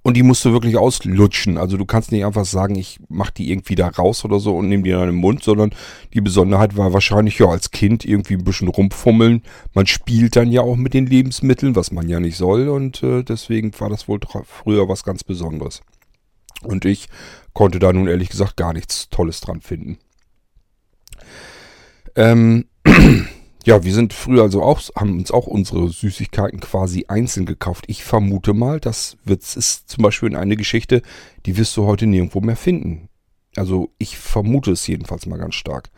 Und 0.01 0.15
die 0.15 0.23
musst 0.23 0.45
du 0.45 0.51
wirklich 0.51 0.77
auslutschen. 0.77 1.57
Also 1.57 1.77
du 1.77 1.85
kannst 1.85 2.11
nicht 2.11 2.25
einfach 2.25 2.45
sagen, 2.45 2.75
ich 2.75 2.99
mach 3.09 3.31
die 3.31 3.51
irgendwie 3.51 3.75
da 3.75 3.87
raus 3.87 4.23
oder 4.23 4.39
so 4.39 4.55
und 4.55 4.69
nehme 4.69 4.83
die 4.83 4.91
in 4.91 4.99
den 4.99 5.15
Mund, 5.15 5.43
sondern 5.43 5.71
die 6.13 6.21
Besonderheit 6.21 6.77
war 6.77 6.93
wahrscheinlich 6.93 7.39
ja 7.39 7.47
als 7.47 7.71
Kind 7.71 8.05
irgendwie 8.05 8.35
ein 8.35 8.43
bisschen 8.43 8.67
rumfummeln. 8.67 9.41
Man 9.73 9.87
spielt 9.87 10.35
dann 10.35 10.51
ja 10.51 10.61
auch 10.61 10.75
mit 10.75 10.93
den 10.93 11.07
Lebensmitteln, 11.07 11.75
was 11.75 11.91
man 11.91 12.07
ja 12.07 12.19
nicht 12.19 12.37
soll 12.37 12.69
und 12.69 13.01
äh, 13.01 13.23
deswegen 13.23 13.71
war 13.79 13.89
das 13.89 14.07
wohl 14.07 14.19
früher 14.45 14.87
was 14.87 15.03
ganz 15.03 15.23
Besonderes. 15.23 15.81
Und 16.61 16.85
ich 16.85 17.09
konnte 17.53 17.79
da 17.79 17.91
nun 17.91 18.07
ehrlich 18.07 18.29
gesagt 18.29 18.57
gar 18.57 18.73
nichts 18.73 19.09
Tolles 19.09 19.41
dran 19.41 19.61
finden. 19.61 19.97
Ähm, 22.15 22.65
ja, 23.65 23.83
wir 23.83 23.93
sind 23.93 24.13
früher 24.13 24.43
also 24.43 24.61
auch, 24.61 24.79
haben 24.95 25.17
uns 25.17 25.31
auch 25.31 25.47
unsere 25.47 25.89
Süßigkeiten 25.89 26.59
quasi 26.59 27.05
einzeln 27.07 27.47
gekauft. 27.47 27.85
Ich 27.87 28.03
vermute 28.03 28.53
mal, 28.53 28.79
das 28.79 29.17
wird, 29.25 29.41
ist 29.41 29.89
zum 29.89 30.03
Beispiel 30.03 30.35
eine 30.35 30.55
Geschichte, 30.55 31.01
die 31.47 31.57
wirst 31.57 31.75
du 31.75 31.85
heute 31.85 32.05
nirgendwo 32.05 32.41
mehr 32.41 32.55
finden. 32.55 33.09
Also 33.55 33.89
ich 33.97 34.19
vermute 34.19 34.71
es 34.71 34.85
jedenfalls 34.85 35.25
mal 35.25 35.39
ganz 35.39 35.55
stark. 35.55 35.89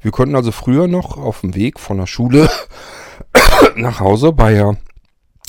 Wir 0.00 0.12
konnten 0.12 0.36
also 0.36 0.52
früher 0.52 0.86
noch 0.86 1.16
auf 1.18 1.40
dem 1.40 1.56
Weg 1.56 1.80
von 1.80 1.98
der 1.98 2.06
Schule 2.06 2.48
nach 3.76 3.98
Hause 3.98 4.32
bei 4.32 4.52
der, 4.52 4.76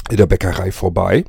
der 0.09 0.25
Bäckerei 0.25 0.71
vorbei 0.71 1.23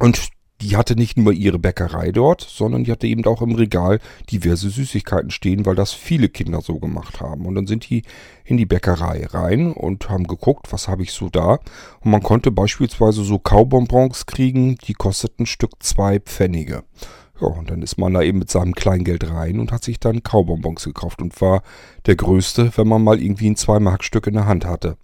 und 0.00 0.30
die 0.62 0.76
hatte 0.76 0.94
nicht 0.94 1.18
nur 1.18 1.32
ihre 1.32 1.58
Bäckerei 1.58 2.12
dort, 2.12 2.40
sondern 2.40 2.84
die 2.84 2.92
hatte 2.92 3.06
eben 3.06 3.24
auch 3.26 3.42
im 3.42 3.54
Regal 3.54 3.98
diverse 4.30 4.70
Süßigkeiten 4.70 5.30
stehen, 5.30 5.66
weil 5.66 5.74
das 5.74 5.92
viele 5.92 6.28
Kinder 6.28 6.60
so 6.60 6.78
gemacht 6.78 7.20
haben. 7.20 7.46
Und 7.46 7.56
dann 7.56 7.66
sind 7.66 7.88
die 7.90 8.02
in 8.44 8.56
die 8.56 8.66
Bäckerei 8.66 9.26
rein 9.26 9.72
und 9.72 10.08
haben 10.08 10.26
geguckt, 10.26 10.72
was 10.72 10.88
habe 10.88 11.02
ich 11.02 11.12
so 11.12 11.28
da. 11.28 11.58
Und 12.00 12.10
man 12.10 12.22
konnte 12.22 12.50
beispielsweise 12.50 13.24
so 13.24 13.38
Kaubonbons 13.38 14.26
kriegen, 14.26 14.76
die 14.86 14.94
kosteten 14.94 15.46
Stück 15.46 15.82
zwei 15.82 16.20
Pfennige. 16.20 16.84
Ja, 17.40 17.48
und 17.48 17.70
dann 17.70 17.82
ist 17.82 17.98
man 17.98 18.14
da 18.14 18.22
eben 18.22 18.38
mit 18.38 18.50
seinem 18.50 18.74
Kleingeld 18.74 19.28
rein 19.28 19.58
und 19.58 19.72
hat 19.72 19.82
sich 19.82 19.98
dann 19.98 20.22
Kaubonbons 20.22 20.84
gekauft 20.84 21.20
und 21.20 21.40
war 21.40 21.62
der 22.06 22.14
Größte, 22.14 22.70
wenn 22.76 22.86
man 22.86 23.02
mal 23.02 23.20
irgendwie 23.20 23.50
ein 23.50 23.56
Zwei-Mark-Stück 23.56 24.28
in 24.28 24.34
der 24.34 24.46
Hand 24.46 24.64
hatte. 24.64 24.96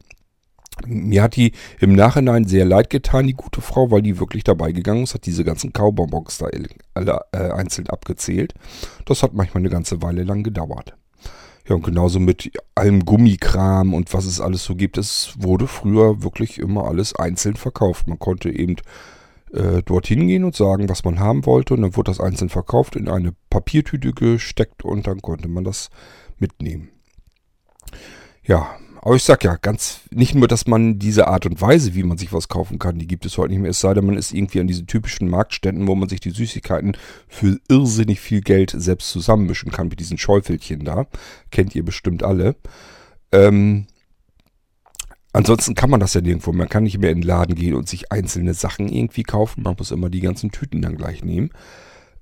Mir 0.87 1.23
hat 1.23 1.37
die 1.37 1.52
im 1.80 1.94
Nachhinein 1.94 2.44
sehr 2.44 2.64
leid 2.64 2.90
getan, 2.90 3.26
die 3.26 3.35
gute 3.35 3.61
Frau, 3.61 3.90
weil 3.90 4.02
die 4.02 4.18
wirklich 4.18 4.44
dabei 4.44 4.73
gegangen 4.73 5.02
ist, 5.02 5.14
hat 5.14 5.26
diese 5.26 5.44
ganzen 5.44 5.73
Kaubonbons 5.73 6.38
da 6.38 6.49
alle 6.94 7.20
äh, 7.32 7.50
einzeln 7.50 7.88
abgezählt. 7.88 8.54
Das 9.04 9.23
hat 9.23 9.35
manchmal 9.35 9.62
eine 9.62 9.70
ganze 9.70 10.02
Weile 10.02 10.23
lang 10.25 10.42
gedauert. 10.42 10.94
Ja, 11.68 11.75
und 11.75 11.85
genauso 11.85 12.18
mit 12.18 12.50
allem 12.75 13.04
Gummikram 13.04 13.92
und 13.92 14.14
was 14.14 14.25
es 14.25 14.40
alles 14.40 14.64
so 14.64 14.75
gibt. 14.75 14.97
Es 14.97 15.35
wurde 15.38 15.66
früher 15.66 16.23
wirklich 16.23 16.58
immer 16.58 16.87
alles 16.87 17.14
einzeln 17.14 17.56
verkauft. 17.56 18.08
Man 18.08 18.18
konnte 18.18 18.50
eben 18.50 18.76
äh, 19.52 19.82
dorthin 19.82 20.26
gehen 20.26 20.44
und 20.44 20.56
sagen, 20.56 20.88
was 20.88 21.04
man 21.04 21.20
haben 21.20 21.44
wollte. 21.44 21.75
Und 21.75 21.82
dann 21.82 21.97
wurde 21.97 22.11
das 22.11 22.20
einzeln 22.20 22.49
verkauft, 22.49 22.97
in 22.97 23.08
eine 23.08 23.35
Papiertüte 23.50 24.12
gesteckt 24.12 24.82
und 24.82 25.06
dann 25.06 25.20
konnte 25.20 25.49
man 25.49 25.64
das 25.64 25.90
mitnehmen. 26.38 26.88
Ja, 28.44 28.70
aber 29.02 29.17
ich 29.17 29.23
sag 29.23 29.45
ja, 29.45 29.57
ganz, 29.57 30.00
nicht 30.11 30.35
nur, 30.35 30.49
dass 30.49 30.67
man 30.67 30.99
diese 30.99 31.28
Art 31.28 31.47
und 31.47 31.61
Weise, 31.61 31.95
wie 31.95 32.02
man 32.02 32.19
sich 32.19 32.33
was 32.33 32.49
kaufen 32.49 32.78
kann, 32.78 32.99
die 32.99 33.07
gibt 33.07 33.26
es 33.26 33.38
heute 33.38 33.52
nicht 33.52 33.61
mehr. 33.61 33.71
Es 33.71 33.81
sei 33.81 33.95
denn, 33.95 34.07
man 34.07 34.17
ist 34.17 34.33
irgendwie 34.33 34.61
an 34.61 34.67
diesen 34.67 34.87
typischen 34.87 35.28
Marktständen, 35.28 35.87
wo 35.87 35.95
man 35.95 36.09
sich 36.09 36.21
die 36.21 36.31
Süßigkeiten 36.31 36.97
für 37.28 37.59
irrsinnig 37.69 38.21
viel 38.21 38.40
Geld 38.40 38.75
selbst 38.76 39.11
zusammenmischen 39.11 39.73
kann, 39.73 39.88
mit 39.88 40.00
diesen 40.00 40.19
Schäufelchen 40.19 40.85
da. 40.85 41.07
Kennt 41.50 41.75
ihr 41.75 41.85
bestimmt 41.85 42.23
alle. 42.23 42.57
Ähm, 43.33 43.87
ansonsten 45.33 45.75
kann 45.75 45.90
man 45.90 46.00
das 46.00 46.14
ja 46.14 46.21
nirgendwo. 46.21 46.52
Man 46.52 46.69
kann 46.69 46.85
nicht 46.85 46.99
mehr 46.99 47.11
in 47.11 47.21
den 47.21 47.26
Laden 47.26 47.55
gehen 47.55 47.75
und 47.75 47.88
sich 47.88 48.11
einzelne 48.12 48.55
Sachen 48.55 48.88
irgendwie 48.88 49.23
kaufen. 49.23 49.62
Man 49.62 49.76
muss 49.78 49.90
immer 49.90 50.11
die 50.11 50.21
ganzen 50.21 50.50
Tüten 50.50 50.83
dann 50.83 50.97
gleich 50.97 51.25
nehmen. 51.25 51.50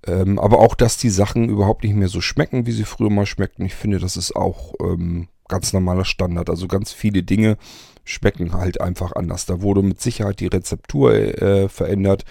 Ähm, 0.06 0.38
aber 0.38 0.60
auch, 0.60 0.74
dass 0.74 0.98
die 0.98 1.10
Sachen 1.10 1.48
überhaupt 1.48 1.84
nicht 1.84 1.94
mehr 1.94 2.08
so 2.08 2.20
schmecken, 2.20 2.66
wie 2.66 2.72
sie 2.72 2.84
früher 2.84 3.10
mal 3.10 3.26
schmeckten. 3.26 3.64
Ich 3.64 3.74
finde, 3.74 3.98
das 3.98 4.16
ist 4.16 4.36
auch 4.36 4.74
ähm, 4.80 5.28
ganz 5.48 5.72
normaler 5.72 6.04
Standard. 6.04 6.50
Also 6.50 6.68
ganz 6.68 6.92
viele 6.92 7.22
Dinge 7.22 7.56
schmecken 8.04 8.52
halt 8.52 8.80
einfach 8.80 9.12
anders. 9.12 9.46
Da 9.46 9.62
wurde 9.62 9.82
mit 9.82 10.00
Sicherheit 10.00 10.40
die 10.40 10.46
Rezeptur 10.46 11.14
äh, 11.14 11.68
verändert. 11.68 12.24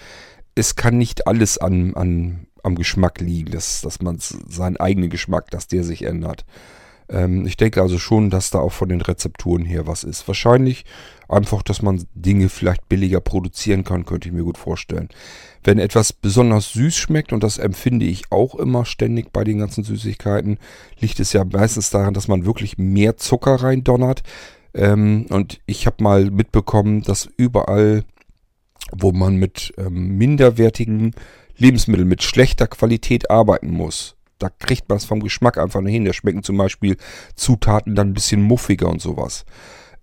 Es 0.54 0.74
kann 0.74 0.96
nicht 0.98 1.26
alles 1.26 1.58
an, 1.58 1.94
an, 1.94 2.46
am 2.62 2.76
Geschmack 2.76 3.20
liegen, 3.20 3.52
dass, 3.52 3.82
dass 3.82 4.00
man 4.00 4.18
seinen 4.18 4.78
eigenen 4.78 5.10
Geschmack, 5.10 5.50
dass 5.50 5.68
der 5.68 5.84
sich 5.84 6.02
ändert. 6.02 6.44
Ähm, 7.08 7.46
ich 7.46 7.56
denke 7.56 7.82
also 7.82 7.98
schon, 7.98 8.30
dass 8.30 8.50
da 8.50 8.58
auch 8.58 8.72
von 8.72 8.88
den 8.88 9.00
Rezepturen 9.00 9.64
her 9.64 9.86
was 9.86 10.04
ist. 10.04 10.26
Wahrscheinlich 10.26 10.84
einfach, 11.28 11.62
dass 11.62 11.82
man 11.82 12.04
Dinge 12.14 12.48
vielleicht 12.48 12.88
billiger 12.88 13.20
produzieren 13.20 13.84
kann, 13.84 14.04
könnte 14.04 14.28
ich 14.28 14.34
mir 14.34 14.44
gut 14.44 14.58
vorstellen. 14.58 15.08
Wenn 15.64 15.78
etwas 15.78 16.12
besonders 16.12 16.72
süß 16.72 16.96
schmeckt, 16.96 17.32
und 17.32 17.42
das 17.42 17.58
empfinde 17.58 18.06
ich 18.06 18.30
auch 18.30 18.54
immer 18.54 18.84
ständig 18.84 19.32
bei 19.32 19.44
den 19.44 19.58
ganzen 19.58 19.84
Süßigkeiten, 19.84 20.58
liegt 20.98 21.20
es 21.20 21.32
ja 21.32 21.44
meistens 21.44 21.90
daran, 21.90 22.14
dass 22.14 22.28
man 22.28 22.44
wirklich 22.44 22.78
mehr 22.78 23.16
Zucker 23.16 23.56
reindonnert. 23.56 24.22
Ähm, 24.74 25.26
und 25.30 25.60
ich 25.66 25.86
habe 25.86 26.02
mal 26.02 26.30
mitbekommen, 26.30 27.02
dass 27.02 27.28
überall, 27.36 28.04
wo 28.92 29.12
man 29.12 29.36
mit 29.36 29.72
ähm, 29.78 30.16
minderwertigen 30.16 31.14
Lebensmitteln 31.58 32.06
mit 32.06 32.22
schlechter 32.22 32.66
Qualität 32.66 33.30
arbeiten 33.30 33.70
muss, 33.70 34.15
da 34.38 34.48
kriegt 34.48 34.88
man 34.88 34.98
es 34.98 35.04
vom 35.04 35.20
Geschmack 35.20 35.58
einfach 35.58 35.80
nicht 35.80 35.94
hin. 35.94 36.04
Da 36.04 36.12
schmecken 36.12 36.42
zum 36.42 36.56
Beispiel 36.56 36.96
Zutaten 37.34 37.94
dann 37.94 38.10
ein 38.10 38.14
bisschen 38.14 38.42
muffiger 38.42 38.88
und 38.88 39.00
sowas. 39.00 39.44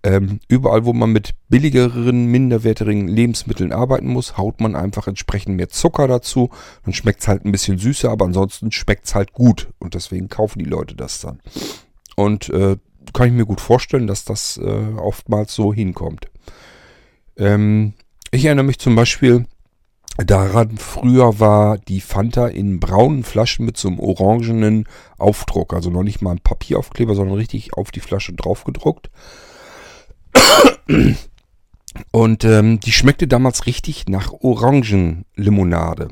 Ähm, 0.02 0.40
überall, 0.48 0.84
wo 0.84 0.92
man 0.92 1.12
mit 1.12 1.30
billigeren, 1.48 2.26
minderwertigen 2.26 3.08
Lebensmitteln 3.08 3.72
arbeiten 3.72 4.08
muss, 4.08 4.36
haut 4.36 4.60
man 4.60 4.76
einfach 4.76 5.08
entsprechend 5.08 5.56
mehr 5.56 5.70
Zucker 5.70 6.06
dazu. 6.06 6.50
Dann 6.84 6.92
schmeckt 6.92 7.22
es 7.22 7.28
halt 7.28 7.46
ein 7.46 7.52
bisschen 7.52 7.78
süßer, 7.78 8.10
aber 8.10 8.26
ansonsten 8.26 8.70
schmeckt 8.70 9.06
es 9.06 9.14
halt 9.14 9.32
gut. 9.32 9.68
Und 9.78 9.94
deswegen 9.94 10.28
kaufen 10.28 10.58
die 10.58 10.66
Leute 10.66 10.94
das 10.94 11.20
dann. 11.20 11.40
Und 12.16 12.50
äh, 12.50 12.76
kann 13.14 13.28
ich 13.28 13.32
mir 13.32 13.46
gut 13.46 13.62
vorstellen, 13.62 14.06
dass 14.06 14.26
das 14.26 14.58
äh, 14.58 14.92
oftmals 14.98 15.54
so 15.54 15.72
hinkommt. 15.72 16.28
Ähm, 17.38 17.94
ich 18.30 18.44
erinnere 18.44 18.66
mich 18.66 18.78
zum 18.78 18.96
Beispiel 18.96 19.46
daran, 20.16 20.76
früher 20.78 21.40
war 21.40 21.78
die 21.78 22.00
Fanta 22.00 22.46
in 22.46 22.80
braunen 22.80 23.24
Flaschen 23.24 23.66
mit 23.66 23.76
so 23.76 23.88
einem 23.88 23.98
orangenen 23.98 24.86
Aufdruck. 25.18 25.74
Also 25.74 25.90
noch 25.90 26.02
nicht 26.02 26.22
mal 26.22 26.32
ein 26.32 26.40
Papieraufkleber, 26.40 27.14
sondern 27.14 27.36
richtig 27.36 27.74
auf 27.74 27.90
die 27.90 28.00
Flasche 28.00 28.32
drauf 28.32 28.64
gedruckt. 28.64 29.10
Und 32.10 32.44
ähm, 32.44 32.80
die 32.80 32.92
schmeckte 32.92 33.26
damals 33.26 33.66
richtig 33.66 34.08
nach 34.08 34.32
Orangenlimonade. 34.32 36.08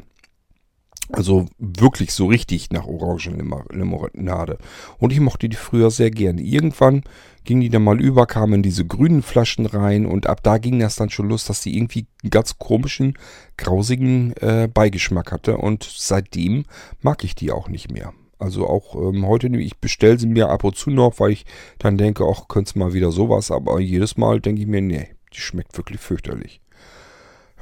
Also 1.12 1.46
wirklich 1.58 2.12
so 2.12 2.26
richtig 2.26 2.70
nach 2.70 2.86
Orangenlimonade. 2.86 4.58
Und 4.98 5.12
ich 5.12 5.20
mochte 5.20 5.48
die 5.50 5.56
früher 5.56 5.90
sehr 5.90 6.10
gern. 6.10 6.38
Irgendwann 6.38 7.02
ging 7.44 7.60
die 7.60 7.68
dann 7.68 7.84
mal 7.84 8.00
über, 8.00 8.26
kamen 8.26 8.54
in 8.54 8.62
diese 8.62 8.86
grünen 8.86 9.22
Flaschen 9.22 9.66
rein 9.66 10.06
und 10.06 10.26
ab 10.26 10.42
da 10.42 10.56
ging 10.56 10.78
das 10.78 10.96
dann 10.96 11.10
schon 11.10 11.28
los, 11.28 11.44
dass 11.44 11.60
die 11.60 11.76
irgendwie 11.76 12.06
einen 12.22 12.30
ganz 12.30 12.58
komischen, 12.58 13.18
grausigen 13.58 14.34
äh, 14.38 14.68
Beigeschmack 14.72 15.32
hatte. 15.32 15.58
Und 15.58 15.84
seitdem 15.84 16.64
mag 17.02 17.24
ich 17.24 17.34
die 17.34 17.52
auch 17.52 17.68
nicht 17.68 17.92
mehr. 17.92 18.14
Also 18.38 18.66
auch 18.66 18.96
ähm, 18.96 19.26
heute, 19.26 19.48
ich 19.48 19.78
bestelle 19.78 20.18
sie 20.18 20.26
mir 20.26 20.48
ab 20.48 20.64
und 20.64 20.76
zu 20.76 20.90
noch, 20.90 21.20
weil 21.20 21.32
ich 21.32 21.44
dann 21.78 21.98
denke, 21.98 22.24
ach, 22.24 22.48
könnte 22.48 22.70
es 22.70 22.74
mal 22.74 22.94
wieder 22.94 23.12
sowas. 23.12 23.50
Aber 23.50 23.80
jedes 23.80 24.16
Mal 24.16 24.40
denke 24.40 24.62
ich 24.62 24.66
mir, 24.66 24.80
nee, 24.80 25.08
die 25.34 25.40
schmeckt 25.40 25.76
wirklich 25.76 26.00
fürchterlich. 26.00 26.60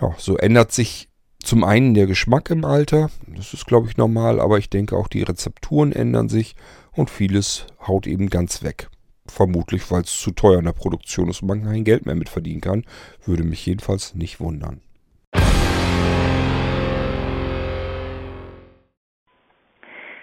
Ja, 0.00 0.14
so 0.18 0.38
ändert 0.38 0.72
sich 0.72 1.09
zum 1.42 1.64
einen 1.64 1.94
der 1.94 2.06
Geschmack 2.06 2.50
im 2.50 2.64
Alter. 2.64 3.10
Das 3.26 3.54
ist, 3.54 3.66
glaube 3.66 3.88
ich, 3.88 3.96
normal. 3.96 4.40
Aber 4.40 4.58
ich 4.58 4.70
denke 4.70 4.96
auch, 4.96 5.08
die 5.08 5.22
Rezepturen 5.22 5.92
ändern 5.92 6.28
sich 6.28 6.54
und 6.92 7.10
vieles 7.10 7.66
haut 7.86 8.06
eben 8.06 8.28
ganz 8.28 8.62
weg. 8.62 8.88
Vermutlich, 9.26 9.90
weil 9.90 10.02
es 10.02 10.20
zu 10.20 10.32
teuer 10.32 10.58
in 10.58 10.64
der 10.64 10.72
Produktion 10.72 11.28
ist 11.28 11.42
und 11.42 11.48
man 11.48 11.64
kein 11.64 11.84
Geld 11.84 12.04
mehr 12.06 12.14
mit 12.14 12.28
verdienen 12.28 12.60
kann. 12.60 12.84
Würde 13.24 13.44
mich 13.44 13.64
jedenfalls 13.64 14.14
nicht 14.14 14.40
wundern. 14.40 14.80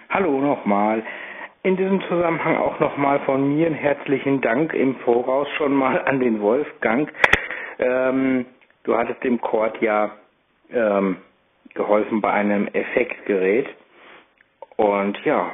Hallo 0.10 0.42
nochmal. 0.42 1.04
In 1.64 1.76
diesem 1.78 2.02
Zusammenhang 2.08 2.58
auch 2.58 2.80
nochmal 2.80 3.20
von 3.26 3.56
mir 3.56 3.68
einen 3.68 3.76
herzlichen 3.76 4.42
Dank 4.42 4.74
im 4.74 4.96
Voraus 4.98 5.48
schon 5.58 5.74
mal 5.74 6.02
an 6.06 6.20
den 6.20 6.42
Wolfgang. 6.42 7.12
Ähm, 7.80 8.46
du 8.84 8.96
hattest 8.96 9.24
dem 9.24 9.40
Cord 9.42 9.82
ja 9.82 10.12
ähm, 10.72 11.18
geholfen 11.74 12.22
bei 12.22 12.32
einem 12.32 12.68
Effektgerät. 12.68 13.68
Und 14.76 15.18
ja, 15.26 15.52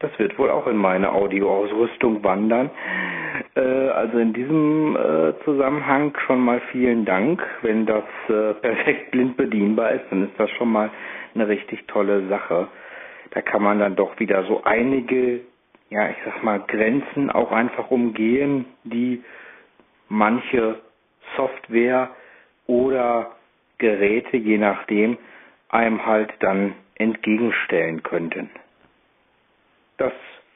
das 0.00 0.16
wird 0.18 0.38
wohl 0.38 0.50
auch 0.50 0.66
in 0.66 0.76
meine 0.76 1.12
Audioausrüstung 1.12 2.22
wandern. 2.22 2.70
Äh, 3.54 3.60
also 3.60 4.18
in 4.18 4.32
diesem 4.32 4.96
äh, 4.96 5.32
Zusammenhang 5.44 6.16
schon 6.26 6.40
mal 6.40 6.60
vielen 6.72 7.04
Dank. 7.04 7.42
Wenn 7.62 7.86
das 7.86 8.04
äh, 8.28 8.54
perfekt 8.60 9.10
blind 9.12 9.36
bedienbar 9.36 9.92
ist, 9.92 10.04
dann 10.10 10.24
ist 10.24 10.38
das 10.38 10.50
schon 10.50 10.70
mal 10.72 10.90
eine 11.34 11.48
richtig 11.48 11.86
tolle 11.86 12.26
Sache 12.28 12.68
da 13.36 13.42
kann 13.42 13.62
man 13.62 13.78
dann 13.78 13.96
doch 13.96 14.18
wieder 14.18 14.44
so 14.44 14.64
einige, 14.64 15.40
ja, 15.90 16.08
ich 16.08 16.16
sag 16.24 16.42
mal, 16.42 16.58
Grenzen 16.60 17.30
auch 17.30 17.52
einfach 17.52 17.90
umgehen, 17.90 18.64
die 18.84 19.22
manche 20.08 20.80
Software 21.36 22.10
oder 22.66 23.35
Geräte, 23.78 24.36
je 24.36 24.58
nachdem, 24.58 25.18
einem 25.68 26.04
halt 26.04 26.32
dann 26.40 26.74
entgegenstellen 26.94 28.02
könnten. 28.02 28.50
Das 29.98 30.12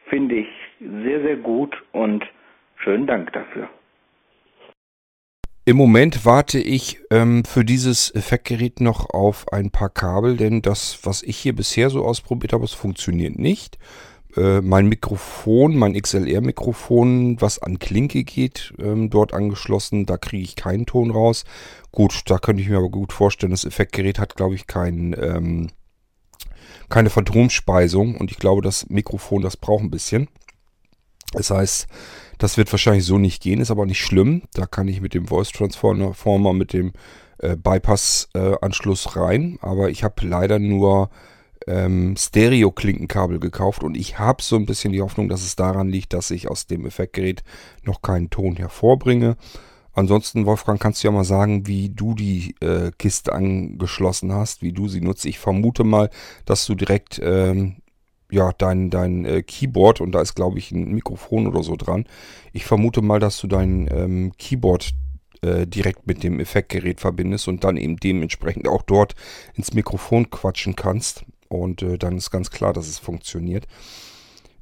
finde 0.08 0.36
ich 0.36 0.48
sehr, 0.80 1.22
sehr 1.22 1.36
gut 1.36 1.76
und 1.92 2.24
schönen 2.76 3.06
Dank 3.06 3.32
dafür. 3.32 3.68
Im 5.66 5.76
Moment 5.76 6.24
warte 6.24 6.58
ich 6.58 6.98
ähm, 7.10 7.44
für 7.44 7.64
dieses 7.64 8.12
Effektgerät 8.14 8.80
noch 8.80 9.10
auf 9.10 9.46
ein 9.52 9.70
paar 9.70 9.90
Kabel, 9.90 10.36
denn 10.36 10.62
das, 10.62 11.00
was 11.04 11.22
ich 11.22 11.36
hier 11.36 11.54
bisher 11.54 11.90
so 11.90 12.04
ausprobiert 12.04 12.52
habe, 12.52 12.64
es 12.64 12.72
funktioniert 12.72 13.38
nicht. 13.38 13.78
Äh, 14.36 14.60
mein 14.60 14.86
Mikrofon, 14.86 15.76
mein 15.76 15.94
XLR-Mikrofon, 15.94 17.40
was 17.40 17.58
an 17.58 17.78
Klinke 17.78 18.24
geht, 18.24 18.72
ähm, 18.78 19.10
dort 19.10 19.34
angeschlossen, 19.34 20.06
da 20.06 20.16
kriege 20.16 20.44
ich 20.44 20.56
keinen 20.56 20.86
Ton 20.86 21.10
raus. 21.10 21.44
Gut, 21.92 22.22
da 22.26 22.38
könnte 22.38 22.62
ich 22.62 22.68
mir 22.68 22.78
aber 22.78 22.90
gut 22.90 23.12
vorstellen, 23.12 23.50
das 23.50 23.64
Effektgerät 23.64 24.18
hat, 24.18 24.36
glaube 24.36 24.54
ich, 24.54 24.66
kein, 24.66 25.16
ähm, 25.20 25.70
keine 26.88 27.10
Phantomspeisung 27.10 28.16
und 28.16 28.30
ich 28.30 28.38
glaube, 28.38 28.62
das 28.62 28.88
Mikrofon, 28.88 29.42
das 29.42 29.56
braucht 29.56 29.82
ein 29.82 29.90
bisschen. 29.90 30.28
Das 31.32 31.50
heißt, 31.50 31.86
das 32.38 32.56
wird 32.56 32.72
wahrscheinlich 32.72 33.04
so 33.04 33.18
nicht 33.18 33.42
gehen, 33.42 33.60
ist 33.60 33.70
aber 33.70 33.86
nicht 33.86 34.00
schlimm. 34.00 34.42
Da 34.54 34.66
kann 34.66 34.88
ich 34.88 35.00
mit 35.00 35.14
dem 35.14 35.28
Voice 35.28 35.52
Transformer, 35.52 36.52
mit 36.52 36.72
dem 36.72 36.92
äh, 37.38 37.56
Bypass-Anschluss 37.56 39.06
äh, 39.06 39.18
rein. 39.18 39.58
Aber 39.60 39.90
ich 39.90 40.02
habe 40.02 40.26
leider 40.26 40.58
nur 40.58 41.10
ähm, 41.66 42.16
Stereo-Klinkenkabel 42.16 43.40
gekauft 43.40 43.82
und 43.82 43.96
ich 43.96 44.18
habe 44.18 44.42
so 44.42 44.56
ein 44.56 44.66
bisschen 44.66 44.92
die 44.92 45.02
Hoffnung, 45.02 45.28
dass 45.28 45.42
es 45.42 45.56
daran 45.56 45.88
liegt, 45.88 46.12
dass 46.12 46.30
ich 46.30 46.48
aus 46.48 46.66
dem 46.66 46.86
Effektgerät 46.86 47.42
noch 47.84 48.02
keinen 48.02 48.30
Ton 48.30 48.56
hervorbringe. 48.56 49.36
Ansonsten, 49.92 50.46
Wolfgang, 50.46 50.80
kannst 50.80 51.02
du 51.02 51.08
ja 51.08 51.12
mal 51.12 51.24
sagen, 51.24 51.66
wie 51.66 51.90
du 51.90 52.14
die 52.14 52.54
äh, 52.60 52.92
Kiste 52.96 53.32
angeschlossen 53.32 54.32
hast, 54.32 54.62
wie 54.62 54.72
du 54.72 54.88
sie 54.88 55.00
nutzt. 55.00 55.26
Ich 55.26 55.38
vermute 55.38 55.84
mal, 55.84 56.10
dass 56.44 56.64
du 56.64 56.74
direkt 56.74 57.20
ähm, 57.22 57.76
ja, 58.30 58.52
dein, 58.56 58.90
dein 58.90 59.24
äh, 59.24 59.42
Keyboard 59.42 60.00
und 60.00 60.12
da 60.12 60.20
ist, 60.20 60.34
glaube 60.34 60.58
ich, 60.58 60.70
ein 60.70 60.92
Mikrofon 60.92 61.46
oder 61.46 61.62
so 61.62 61.76
dran. 61.76 62.06
Ich 62.52 62.64
vermute 62.64 63.02
mal, 63.02 63.18
dass 63.18 63.40
du 63.40 63.48
dein 63.48 63.88
ähm, 63.92 64.32
Keyboard 64.38 64.92
äh, 65.42 65.66
direkt 65.66 66.06
mit 66.06 66.22
dem 66.22 66.38
Effektgerät 66.38 67.00
verbindest 67.00 67.48
und 67.48 67.64
dann 67.64 67.76
eben 67.76 67.96
dementsprechend 67.96 68.68
auch 68.68 68.82
dort 68.82 69.14
ins 69.54 69.74
Mikrofon 69.74 70.30
quatschen 70.30 70.76
kannst. 70.76 71.24
Und 71.50 71.82
äh, 71.82 71.98
dann 71.98 72.16
ist 72.16 72.30
ganz 72.30 72.50
klar, 72.50 72.72
dass 72.72 72.88
es 72.88 72.98
funktioniert. 72.98 73.66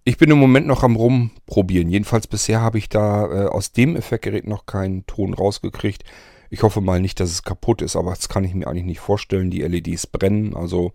Ich 0.04 0.16
bin 0.16 0.30
im 0.30 0.38
Moment 0.38 0.66
noch 0.66 0.82
am 0.82 0.96
Rumprobieren. 0.96 1.90
Jedenfalls 1.90 2.26
bisher 2.26 2.62
habe 2.62 2.78
ich 2.78 2.88
da 2.88 3.26
äh, 3.26 3.46
aus 3.46 3.72
dem 3.72 3.94
Effektgerät 3.94 4.46
noch 4.46 4.64
keinen 4.64 5.06
Ton 5.06 5.34
rausgekriegt. 5.34 6.02
Ich 6.48 6.62
hoffe 6.62 6.80
mal 6.80 6.98
nicht, 6.98 7.20
dass 7.20 7.30
es 7.30 7.42
kaputt 7.42 7.82
ist, 7.82 7.94
aber 7.94 8.10
das 8.10 8.30
kann 8.30 8.42
ich 8.42 8.54
mir 8.54 8.66
eigentlich 8.66 8.86
nicht 8.86 9.00
vorstellen. 9.00 9.50
Die 9.50 9.60
LEDs 9.60 10.06
brennen, 10.06 10.56
also 10.56 10.92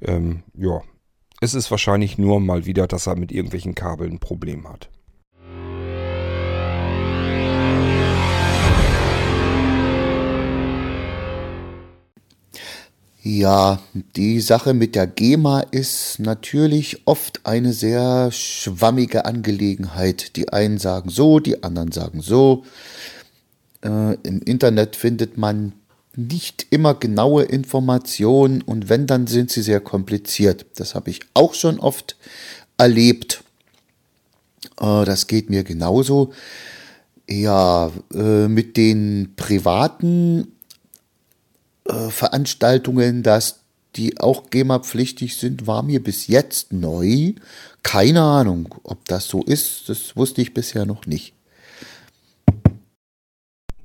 ähm, 0.00 0.44
ja, 0.54 0.80
es 1.40 1.54
ist 1.54 1.72
wahrscheinlich 1.72 2.18
nur 2.18 2.38
mal 2.38 2.64
wieder, 2.64 2.86
dass 2.86 3.08
er 3.08 3.16
mit 3.16 3.32
irgendwelchen 3.32 3.74
Kabeln 3.74 4.12
ein 4.12 4.20
Problem 4.20 4.68
hat. 4.68 4.90
Ja, 13.24 13.80
die 14.16 14.40
Sache 14.40 14.74
mit 14.74 14.96
der 14.96 15.06
GEMA 15.06 15.60
ist 15.60 16.18
natürlich 16.18 17.02
oft 17.04 17.46
eine 17.46 17.72
sehr 17.72 18.32
schwammige 18.32 19.26
Angelegenheit. 19.26 20.34
Die 20.34 20.52
einen 20.52 20.78
sagen 20.78 21.08
so, 21.08 21.38
die 21.38 21.62
anderen 21.62 21.92
sagen 21.92 22.20
so. 22.20 22.64
Äh, 23.84 24.14
Im 24.24 24.42
Internet 24.42 24.96
findet 24.96 25.38
man 25.38 25.72
nicht 26.16 26.66
immer 26.70 26.94
genaue 26.94 27.44
Informationen 27.44 28.60
und 28.60 28.88
wenn, 28.88 29.06
dann 29.06 29.28
sind 29.28 29.52
sie 29.52 29.62
sehr 29.62 29.80
kompliziert. 29.80 30.66
Das 30.74 30.96
habe 30.96 31.10
ich 31.10 31.20
auch 31.32 31.54
schon 31.54 31.78
oft 31.78 32.16
erlebt. 32.76 33.44
Äh, 34.80 35.04
das 35.04 35.28
geht 35.28 35.48
mir 35.48 35.62
genauso. 35.62 36.32
Ja, 37.30 37.92
äh, 38.12 38.48
mit 38.48 38.76
den 38.76 39.34
privaten 39.36 40.48
äh, 41.88 42.10
Veranstaltungen, 42.10 43.22
das 43.22 43.60
die 43.96 44.20
auch 44.20 44.48
GEMA-pflichtig 44.50 45.36
sind, 45.36 45.66
war 45.66 45.82
mir 45.82 46.02
bis 46.02 46.26
jetzt 46.26 46.72
neu. 46.72 47.32
Keine 47.82 48.22
Ahnung, 48.22 48.74
ob 48.84 49.04
das 49.06 49.26
so 49.26 49.42
ist, 49.42 49.88
das 49.88 50.16
wusste 50.16 50.40
ich 50.40 50.54
bisher 50.54 50.86
noch 50.86 51.06
nicht. 51.06 51.34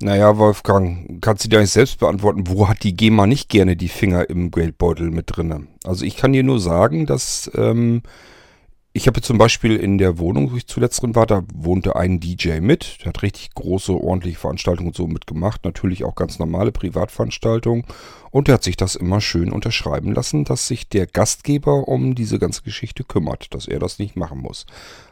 Naja, 0.00 0.38
Wolfgang, 0.38 1.20
kannst 1.20 1.44
du 1.44 1.48
dir 1.48 1.58
eigentlich 1.58 1.72
selbst 1.72 1.98
beantworten, 1.98 2.46
wo 2.46 2.68
hat 2.68 2.84
die 2.84 2.94
GEMA 2.94 3.26
nicht 3.26 3.48
gerne 3.48 3.76
die 3.76 3.88
Finger 3.88 4.30
im 4.30 4.52
Geldbeutel 4.52 5.10
mit 5.10 5.24
drinne? 5.26 5.66
Also 5.84 6.04
ich 6.04 6.16
kann 6.16 6.32
dir 6.32 6.44
nur 6.44 6.60
sagen, 6.60 7.04
dass 7.04 7.50
ähm, 7.56 8.02
ich 8.94 9.06
habe 9.06 9.20
zum 9.20 9.36
Beispiel 9.36 9.76
in 9.76 9.98
der 9.98 10.18
Wohnung, 10.18 10.50
wo 10.50 10.56
ich 10.56 10.66
zuletzt 10.66 11.02
drin 11.02 11.14
war, 11.14 11.26
da 11.26 11.44
wohnte 11.54 11.94
ein 11.94 12.20
DJ 12.20 12.60
mit. 12.60 12.98
Der 13.00 13.08
hat 13.08 13.22
richtig 13.22 13.54
große, 13.54 13.92
ordentliche 13.92 14.38
Veranstaltungen 14.38 14.88
und 14.88 14.96
so 14.96 15.06
mitgemacht. 15.06 15.64
Natürlich 15.64 16.04
auch 16.04 16.14
ganz 16.14 16.38
normale 16.38 16.72
Privatveranstaltungen. 16.72 17.84
Und 18.30 18.48
der 18.48 18.54
hat 18.54 18.64
sich 18.64 18.76
das 18.76 18.96
immer 18.96 19.20
schön 19.20 19.52
unterschreiben 19.52 20.12
lassen, 20.12 20.44
dass 20.44 20.66
sich 20.66 20.88
der 20.88 21.06
Gastgeber 21.06 21.86
um 21.86 22.14
diese 22.14 22.38
ganze 22.38 22.62
Geschichte 22.62 23.04
kümmert, 23.04 23.54
dass 23.54 23.68
er 23.68 23.78
das 23.78 23.98
nicht 23.98 24.16
machen 24.16 24.38
muss. 24.38 24.64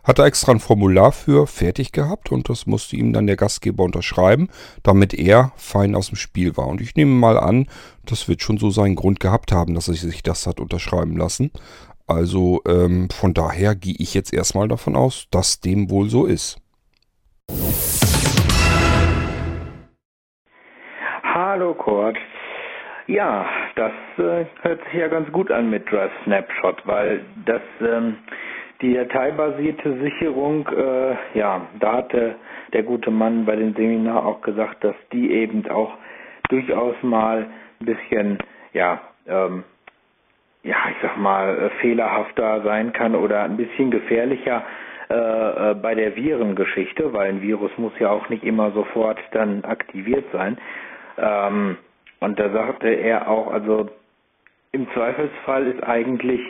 Hat 0.02 0.18
er 0.18 0.24
extra 0.24 0.52
ein 0.52 0.60
Formular 0.60 1.12
für 1.12 1.46
fertig 1.46 1.92
gehabt 1.92 2.32
und 2.32 2.48
das 2.48 2.66
musste 2.66 2.96
ihm 2.96 3.12
dann 3.12 3.26
der 3.26 3.36
Gastgeber 3.36 3.84
unterschreiben, 3.84 4.48
damit 4.82 5.14
er 5.14 5.52
fein 5.56 5.94
aus 5.94 6.08
dem 6.08 6.16
Spiel 6.16 6.56
war. 6.56 6.66
Und 6.66 6.80
ich 6.80 6.94
nehme 6.94 7.14
mal 7.14 7.38
an, 7.38 7.68
das 8.04 8.26
wird 8.26 8.42
schon 8.42 8.58
so 8.58 8.70
seinen 8.70 8.96
Grund 8.96 9.20
gehabt 9.20 9.52
haben, 9.52 9.74
dass 9.74 9.88
er 9.88 9.94
sich 9.94 10.22
das 10.22 10.46
hat 10.46 10.60
unterschreiben 10.60 11.16
lassen. 11.16 11.50
Also 12.06 12.60
ähm, 12.68 13.08
von 13.10 13.34
daher 13.34 13.74
gehe 13.74 13.96
ich 13.98 14.14
jetzt 14.14 14.32
erstmal 14.32 14.68
davon 14.68 14.94
aus, 14.94 15.28
dass 15.30 15.60
dem 15.60 15.90
wohl 15.90 16.08
so 16.08 16.26
ist. 16.26 16.58
Hallo 21.22 21.74
Kurt. 21.74 22.16
Ja, 23.08 23.46
das 23.76 23.92
äh, 24.18 24.46
hört 24.62 24.84
sich 24.84 24.94
ja 24.94 25.08
ganz 25.08 25.30
gut 25.32 25.50
an 25.50 25.70
mit 25.70 25.90
Drive 25.90 26.12
Snapshot, 26.24 26.86
weil 26.86 27.24
das 27.44 27.62
ähm, 27.80 28.18
die 28.82 28.94
dateibasierte 28.94 29.98
Sicherung, 30.00 30.68
äh, 30.68 31.16
ja, 31.38 31.66
da 31.80 31.92
hatte 31.94 32.36
der 32.72 32.82
gute 32.82 33.10
Mann 33.10 33.46
bei 33.46 33.56
dem 33.56 33.74
Seminar 33.74 34.26
auch 34.26 34.40
gesagt, 34.42 34.84
dass 34.84 34.96
die 35.12 35.30
eben 35.30 35.68
auch 35.70 35.94
durchaus 36.48 36.94
mal 37.02 37.46
ein 37.80 37.86
bisschen, 37.86 38.38
ja, 38.72 39.00
ähm, 39.26 39.64
ja, 40.66 40.76
ich 40.90 40.96
sag 41.00 41.16
mal, 41.16 41.56
äh, 41.58 41.70
fehlerhafter 41.80 42.62
sein 42.62 42.92
kann 42.92 43.14
oder 43.14 43.42
ein 43.42 43.56
bisschen 43.56 43.90
gefährlicher 43.90 44.64
äh, 45.08 45.70
äh, 45.70 45.74
bei 45.74 45.94
der 45.94 46.16
Virengeschichte, 46.16 47.12
weil 47.12 47.28
ein 47.28 47.40
Virus 47.40 47.70
muss 47.78 47.92
ja 48.00 48.10
auch 48.10 48.28
nicht 48.28 48.42
immer 48.42 48.72
sofort 48.72 49.18
dann 49.30 49.64
aktiviert 49.64 50.24
sein. 50.32 50.58
Ähm, 51.18 51.78
und 52.18 52.40
da 52.40 52.50
sagte 52.50 52.88
er 52.88 53.28
auch, 53.28 53.52
also 53.52 53.88
im 54.72 54.90
Zweifelsfall 54.92 55.68
ist 55.68 55.82
eigentlich 55.84 56.40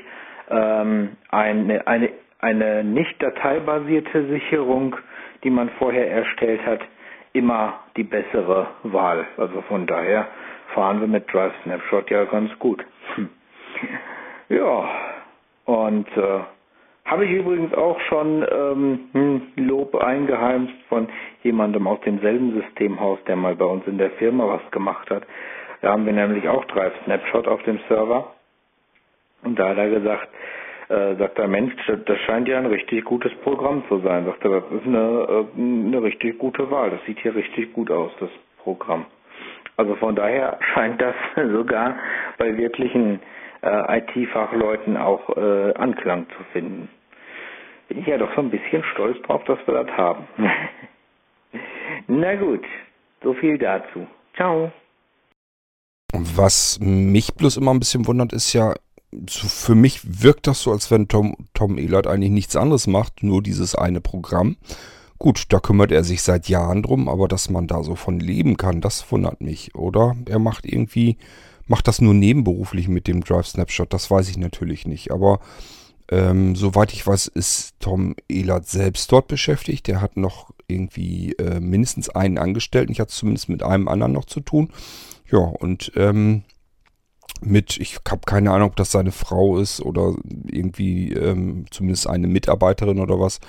ähm, 0.48 1.16
eine, 1.30 1.86
eine, 1.86 2.08
eine 2.40 2.84
nicht 2.84 3.22
dateibasierte 3.22 4.28
Sicherung, 4.28 4.96
die 5.44 5.50
man 5.50 5.68
vorher 5.78 6.10
erstellt 6.10 6.64
hat, 6.64 6.80
immer 7.34 7.80
die 7.98 8.04
bessere 8.04 8.68
Wahl. 8.84 9.26
Also 9.36 9.60
von 9.62 9.86
daher 9.86 10.26
fahren 10.74 11.00
wir 11.02 11.08
mit 11.08 11.30
Drive 11.30 11.52
Snapshot 11.64 12.10
ja 12.10 12.24
ganz 12.24 12.50
gut. 12.58 12.82
Hm. 13.16 13.28
Ja, 14.48 14.88
und 15.64 16.08
äh, 16.16 16.40
habe 17.06 17.24
ich 17.24 17.30
übrigens 17.32 17.72
auch 17.74 17.98
schon 18.00 18.44
ähm, 18.50 19.08
hm, 19.12 19.42
Lob 19.56 19.94
eingeheimst 19.94 20.74
von 20.88 21.08
jemandem 21.42 21.86
aus 21.86 22.00
demselben 22.00 22.60
Systemhaus, 22.60 23.18
der 23.26 23.36
mal 23.36 23.54
bei 23.54 23.64
uns 23.64 23.86
in 23.86 23.98
der 23.98 24.10
Firma 24.12 24.48
was 24.48 24.70
gemacht 24.72 25.08
hat. 25.10 25.22
Da 25.82 25.92
haben 25.92 26.04
wir 26.06 26.12
nämlich 26.12 26.48
auch 26.48 26.64
Drive 26.66 26.92
Snapshot 27.04 27.46
auf 27.46 27.62
dem 27.62 27.78
Server. 27.88 28.32
Und 29.44 29.58
da 29.58 29.68
hat 29.68 29.78
er 29.78 29.90
gesagt, 29.90 30.28
äh, 30.88 31.14
sagt 31.16 31.38
er, 31.38 31.48
Mensch, 31.48 31.74
das 31.86 32.18
scheint 32.20 32.48
ja 32.48 32.58
ein 32.58 32.66
richtig 32.66 33.04
gutes 33.04 33.32
Programm 33.42 33.84
zu 33.88 33.98
sein. 34.00 34.24
Sagt 34.24 34.44
er, 34.44 34.60
das 34.60 34.64
ist 34.72 34.86
eine, 34.86 35.46
äh, 35.56 35.60
eine 35.60 36.02
richtig 36.02 36.38
gute 36.38 36.70
Wahl. 36.70 36.90
Das 36.90 37.04
sieht 37.06 37.20
hier 37.20 37.34
richtig 37.34 37.72
gut 37.72 37.90
aus, 37.90 38.10
das 38.18 38.30
Programm. 38.62 39.06
Also 39.76 39.94
von 39.96 40.16
daher 40.16 40.58
scheint 40.74 41.00
das 41.00 41.14
sogar 41.52 41.96
bei 42.38 42.56
wirklichen 42.56 43.20
äh, 43.66 43.98
IT-Fachleuten 43.98 44.96
auch 44.96 45.36
äh, 45.36 45.74
Anklang 45.74 46.26
zu 46.36 46.44
finden. 46.52 46.88
Bin 47.88 47.98
ich 47.98 48.06
ja 48.06 48.18
doch 48.18 48.34
so 48.34 48.40
ein 48.40 48.50
bisschen 48.50 48.82
stolz 48.92 49.20
drauf, 49.22 49.42
dass 49.44 49.58
wir 49.66 49.84
das 49.84 49.96
haben. 49.96 50.26
Na 52.08 52.34
gut, 52.36 52.64
so 53.22 53.34
viel 53.34 53.58
dazu. 53.58 54.06
Ciao. 54.34 54.70
Was 56.12 56.78
mich 56.80 57.34
bloß 57.34 57.56
immer 57.56 57.72
ein 57.72 57.78
bisschen 57.78 58.06
wundert, 58.06 58.32
ist 58.32 58.52
ja, 58.52 58.74
so 59.28 59.48
für 59.48 59.74
mich 59.74 60.22
wirkt 60.22 60.46
das 60.46 60.62
so, 60.62 60.72
als 60.72 60.90
wenn 60.90 61.08
Tom, 61.08 61.36
Tom 61.54 61.78
Ehlert 61.78 62.06
eigentlich 62.06 62.30
nichts 62.30 62.56
anderes 62.56 62.86
macht, 62.86 63.22
nur 63.22 63.42
dieses 63.42 63.74
eine 63.74 64.00
Programm. 64.00 64.56
Gut, 65.18 65.44
da 65.52 65.60
kümmert 65.60 65.92
er 65.92 66.04
sich 66.04 66.22
seit 66.22 66.48
Jahren 66.48 66.82
drum, 66.82 67.08
aber 67.08 67.26
dass 67.26 67.48
man 67.48 67.66
da 67.66 67.82
so 67.82 67.94
von 67.94 68.20
leben 68.20 68.56
kann, 68.56 68.80
das 68.80 69.10
wundert 69.10 69.40
mich. 69.40 69.74
Oder 69.74 70.14
er 70.28 70.38
macht 70.38 70.66
irgendwie 70.66 71.16
macht 71.66 71.88
das 71.88 72.00
nur 72.00 72.14
nebenberuflich 72.14 72.88
mit 72.88 73.06
dem 73.06 73.22
Drive 73.22 73.46
Snapshot, 73.46 73.92
das 73.92 74.10
weiß 74.10 74.28
ich 74.28 74.38
natürlich 74.38 74.86
nicht. 74.86 75.10
Aber 75.10 75.40
ähm, 76.08 76.54
soweit 76.54 76.92
ich 76.92 77.06
weiß, 77.06 77.26
ist 77.28 77.74
Tom 77.80 78.14
Ehlert 78.28 78.68
selbst 78.68 79.10
dort 79.10 79.28
beschäftigt. 79.28 79.86
Der 79.88 80.00
hat 80.00 80.16
noch 80.16 80.50
irgendwie 80.68 81.32
äh, 81.32 81.60
mindestens 81.60 82.08
einen 82.08 82.38
Angestellten. 82.38 82.92
Ich 82.92 83.00
hatte 83.00 83.12
zumindest 83.12 83.48
mit 83.48 83.62
einem 83.62 83.88
anderen 83.88 84.12
noch 84.12 84.24
zu 84.24 84.40
tun. 84.40 84.70
Ja, 85.30 85.38
und 85.38 85.92
ähm, 85.96 86.44
mit, 87.40 87.78
ich 87.78 87.98
habe 88.08 88.22
keine 88.24 88.52
Ahnung, 88.52 88.68
ob 88.68 88.76
das 88.76 88.92
seine 88.92 89.12
Frau 89.12 89.58
ist 89.58 89.80
oder 89.80 90.14
irgendwie 90.50 91.12
ähm, 91.12 91.66
zumindest 91.70 92.06
eine 92.06 92.28
Mitarbeiterin 92.28 93.00
oder 93.00 93.20
was, 93.20 93.40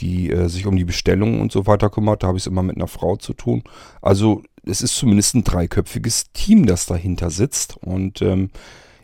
die 0.00 0.30
äh, 0.30 0.48
sich 0.48 0.66
um 0.66 0.76
die 0.76 0.84
Bestellungen 0.84 1.40
und 1.40 1.52
so 1.52 1.66
weiter 1.66 1.90
kümmert. 1.90 2.22
Da 2.22 2.28
habe 2.28 2.38
ich 2.38 2.42
es 2.42 2.48
immer 2.48 2.62
mit 2.62 2.76
einer 2.76 2.88
Frau 2.88 3.16
zu 3.16 3.34
tun. 3.34 3.62
Also 4.02 4.42
es 4.64 4.82
ist 4.82 4.96
zumindest 4.96 5.34
ein 5.34 5.44
dreiköpfiges 5.44 6.32
Team, 6.32 6.66
das 6.66 6.86
dahinter 6.86 7.30
sitzt. 7.30 7.76
Und 7.78 8.22
ähm, 8.22 8.50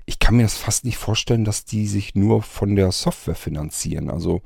ich 0.05 0.19
kann 0.19 0.37
mir 0.37 0.43
das 0.43 0.57
fast 0.57 0.85
nicht 0.85 0.99
vorstellen, 0.99 1.45
dass 1.45 1.65
die 1.65 1.87
sich 1.87 2.15
nur 2.15 2.43
von 2.43 2.77
der 2.77 2.93
Software 2.93 3.35
finanzieren. 3.35 4.11
Also, 4.11 4.43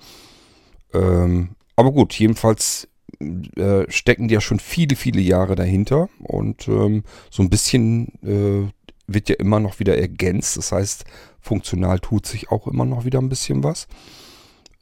ähm, 0.93 1.51
aber 1.77 1.93
gut, 1.93 2.15
jedenfalls 2.15 2.89
äh, 3.57 3.85
stecken 3.91 4.29
die 4.29 4.35
ja 4.35 4.41
schon 4.41 4.61
viele, 4.61 4.97
viele 4.97 5.21
Jahre 5.21 5.57
dahinter. 5.57 6.09
Und 6.19 6.69
ähm, 6.69 7.05
so 7.31 7.43
ein 7.43 7.51
bisschen 7.51 8.09
äh, 8.23 8.73
wird 9.07 9.29
ja 9.29 9.37
immer 9.37 9.61
noch 9.61 9.81
wieder 9.81 9.99
ergänzt. 9.99 10.57
Das 10.57 10.73
heißt, 10.73 11.05
funktional 11.41 11.99
tut 11.99 12.27
sich 12.27 12.51
auch 12.51 12.67
immer 12.67 12.85
noch 12.85 13.05
wieder 13.05 13.19
ein 13.19 13.29
bisschen 13.29 13.63
was. 13.65 13.89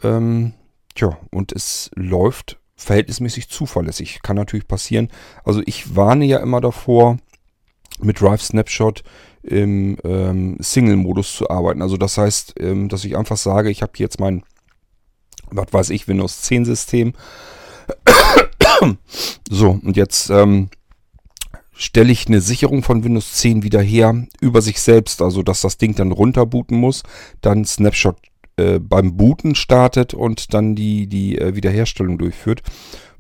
Ähm, 0.02 0.54
tja, 0.94 1.18
und 1.30 1.52
es 1.52 1.90
läuft 1.94 2.58
verhältnismäßig 2.78 3.50
zuverlässig. 3.50 4.20
Kann 4.22 4.36
natürlich 4.36 4.66
passieren. 4.66 5.08
Also 5.44 5.60
ich 5.66 5.94
warne 5.94 6.24
ja 6.24 6.38
immer 6.38 6.60
davor, 6.60 7.18
mit 8.00 8.20
Drive 8.20 8.42
Snapshot 8.42 9.02
im 9.42 9.98
ähm, 10.04 10.56
Single-Modus 10.60 11.34
zu 11.34 11.50
arbeiten. 11.50 11.82
Also 11.82 11.96
das 11.96 12.16
heißt, 12.16 12.54
ähm, 12.60 12.88
dass 12.88 13.04
ich 13.04 13.16
einfach 13.16 13.36
sage, 13.36 13.70
ich 13.70 13.82
habe 13.82 13.92
jetzt 13.96 14.20
mein, 14.20 14.44
was 15.50 15.72
weiß 15.72 15.90
ich, 15.90 16.06
Windows 16.06 16.42
10 16.42 16.64
System. 16.64 17.14
so, 19.50 19.80
und 19.82 19.96
jetzt 19.96 20.30
ähm, 20.30 20.68
stelle 21.72 22.12
ich 22.12 22.28
eine 22.28 22.40
Sicherung 22.40 22.82
von 22.82 23.02
Windows 23.02 23.34
10 23.34 23.62
wieder 23.62 23.80
her 23.80 24.26
über 24.40 24.62
sich 24.62 24.80
selbst, 24.80 25.20
also 25.22 25.42
dass 25.42 25.62
das 25.62 25.78
Ding 25.78 25.94
dann 25.94 26.12
runterbooten 26.12 26.78
muss, 26.78 27.02
dann 27.40 27.64
Snapshot 27.64 28.16
äh, 28.58 28.78
beim 28.78 29.16
Booten 29.16 29.54
startet 29.54 30.14
und 30.14 30.52
dann 30.54 30.74
die, 30.74 31.06
die 31.06 31.38
äh, 31.38 31.54
Wiederherstellung 31.54 32.18
durchführt. 32.18 32.62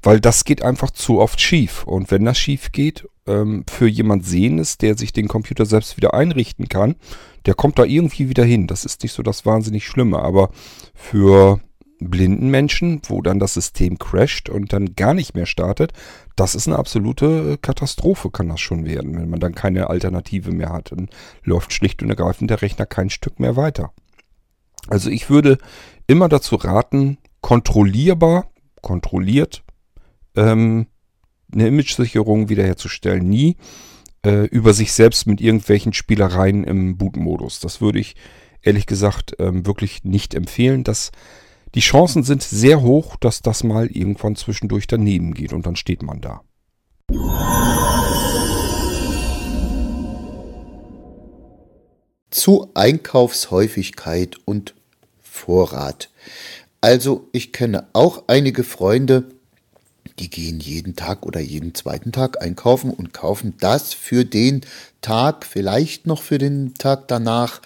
Weil 0.02 0.20
das 0.20 0.44
geht 0.44 0.62
einfach 0.62 0.90
zu 0.90 1.20
oft 1.20 1.40
schief. 1.40 1.84
Und 1.84 2.10
wenn 2.10 2.24
das 2.24 2.38
schief 2.38 2.70
geht, 2.70 3.08
ähm, 3.26 3.64
für 3.68 3.88
jemand 3.88 4.24
Sehendes, 4.24 4.78
der 4.78 4.96
sich 4.96 5.12
den 5.12 5.28
Computer 5.28 5.66
selbst 5.66 5.96
wieder 5.96 6.14
einrichten 6.14 6.68
kann, 6.68 6.96
der 7.46 7.54
kommt 7.54 7.78
da 7.78 7.84
irgendwie 7.84 8.28
wieder 8.28 8.44
hin. 8.44 8.66
Das 8.66 8.84
ist 8.84 9.02
nicht 9.02 9.12
so 9.12 9.22
das 9.22 9.44
wahnsinnig 9.44 9.86
Schlimme. 9.86 10.20
Aber 10.20 10.50
für 10.94 11.60
blinden 12.00 12.50
Menschen, 12.50 13.00
wo 13.08 13.22
dann 13.22 13.38
das 13.38 13.54
System 13.54 13.98
crasht 13.98 14.48
und 14.48 14.72
dann 14.72 14.94
gar 14.94 15.14
nicht 15.14 15.34
mehr 15.34 15.46
startet, 15.46 15.92
das 16.36 16.54
ist 16.54 16.68
eine 16.68 16.78
absolute 16.78 17.52
äh, 17.52 17.56
Katastrophe, 17.56 18.30
kann 18.30 18.48
das 18.48 18.60
schon 18.60 18.86
werden, 18.86 19.18
wenn 19.18 19.30
man 19.30 19.40
dann 19.40 19.54
keine 19.54 19.90
Alternative 19.90 20.52
mehr 20.52 20.72
hat. 20.72 20.92
Dann 20.92 21.08
läuft 21.42 21.72
schlicht 21.72 22.02
und 22.02 22.10
ergreifend 22.10 22.50
der 22.50 22.62
Rechner 22.62 22.86
kein 22.86 23.10
Stück 23.10 23.40
mehr 23.40 23.56
weiter. 23.56 23.92
Also 24.88 25.10
ich 25.10 25.30
würde 25.30 25.58
immer 26.06 26.28
dazu 26.28 26.56
raten, 26.56 27.18
kontrollierbar, 27.40 28.50
kontrolliert, 28.82 29.62
ähm, 30.36 30.86
eine 31.52 31.68
Image-Sicherung 31.68 32.48
wiederherzustellen. 32.48 33.28
Nie 33.28 33.56
äh, 34.24 34.46
über 34.46 34.74
sich 34.74 34.92
selbst 34.92 35.26
mit 35.26 35.40
irgendwelchen 35.40 35.92
Spielereien 35.92 36.64
im 36.64 36.96
Boot-Modus. 36.96 37.60
Das 37.60 37.80
würde 37.80 37.98
ich 37.98 38.16
ehrlich 38.62 38.86
gesagt 38.86 39.36
ähm, 39.38 39.66
wirklich 39.66 40.04
nicht 40.04 40.34
empfehlen. 40.34 40.84
Dass 40.84 41.10
die 41.74 41.80
Chancen 41.80 42.22
sind 42.22 42.42
sehr 42.42 42.82
hoch, 42.82 43.16
dass 43.16 43.40
das 43.40 43.64
mal 43.64 43.86
irgendwann 43.86 44.36
zwischendurch 44.36 44.86
daneben 44.86 45.34
geht 45.34 45.52
und 45.52 45.66
dann 45.66 45.76
steht 45.76 46.02
man 46.02 46.20
da. 46.20 46.42
zu 52.30 52.70
Einkaufshäufigkeit 52.74 54.36
und 54.44 54.74
Vorrat. 55.38 56.10
Also 56.80 57.28
ich 57.32 57.52
kenne 57.52 57.88
auch 57.92 58.24
einige 58.26 58.64
Freunde, 58.64 59.30
die 60.18 60.30
gehen 60.30 60.58
jeden 60.60 60.96
Tag 60.96 61.24
oder 61.24 61.40
jeden 61.40 61.74
zweiten 61.74 62.12
Tag 62.12 62.42
einkaufen 62.42 62.90
und 62.90 63.12
kaufen 63.12 63.54
das 63.60 63.94
für 63.94 64.24
den 64.24 64.62
Tag, 65.00 65.46
vielleicht 65.46 66.06
noch 66.06 66.22
für 66.22 66.38
den 66.38 66.74
Tag 66.74 67.08
danach. 67.08 67.62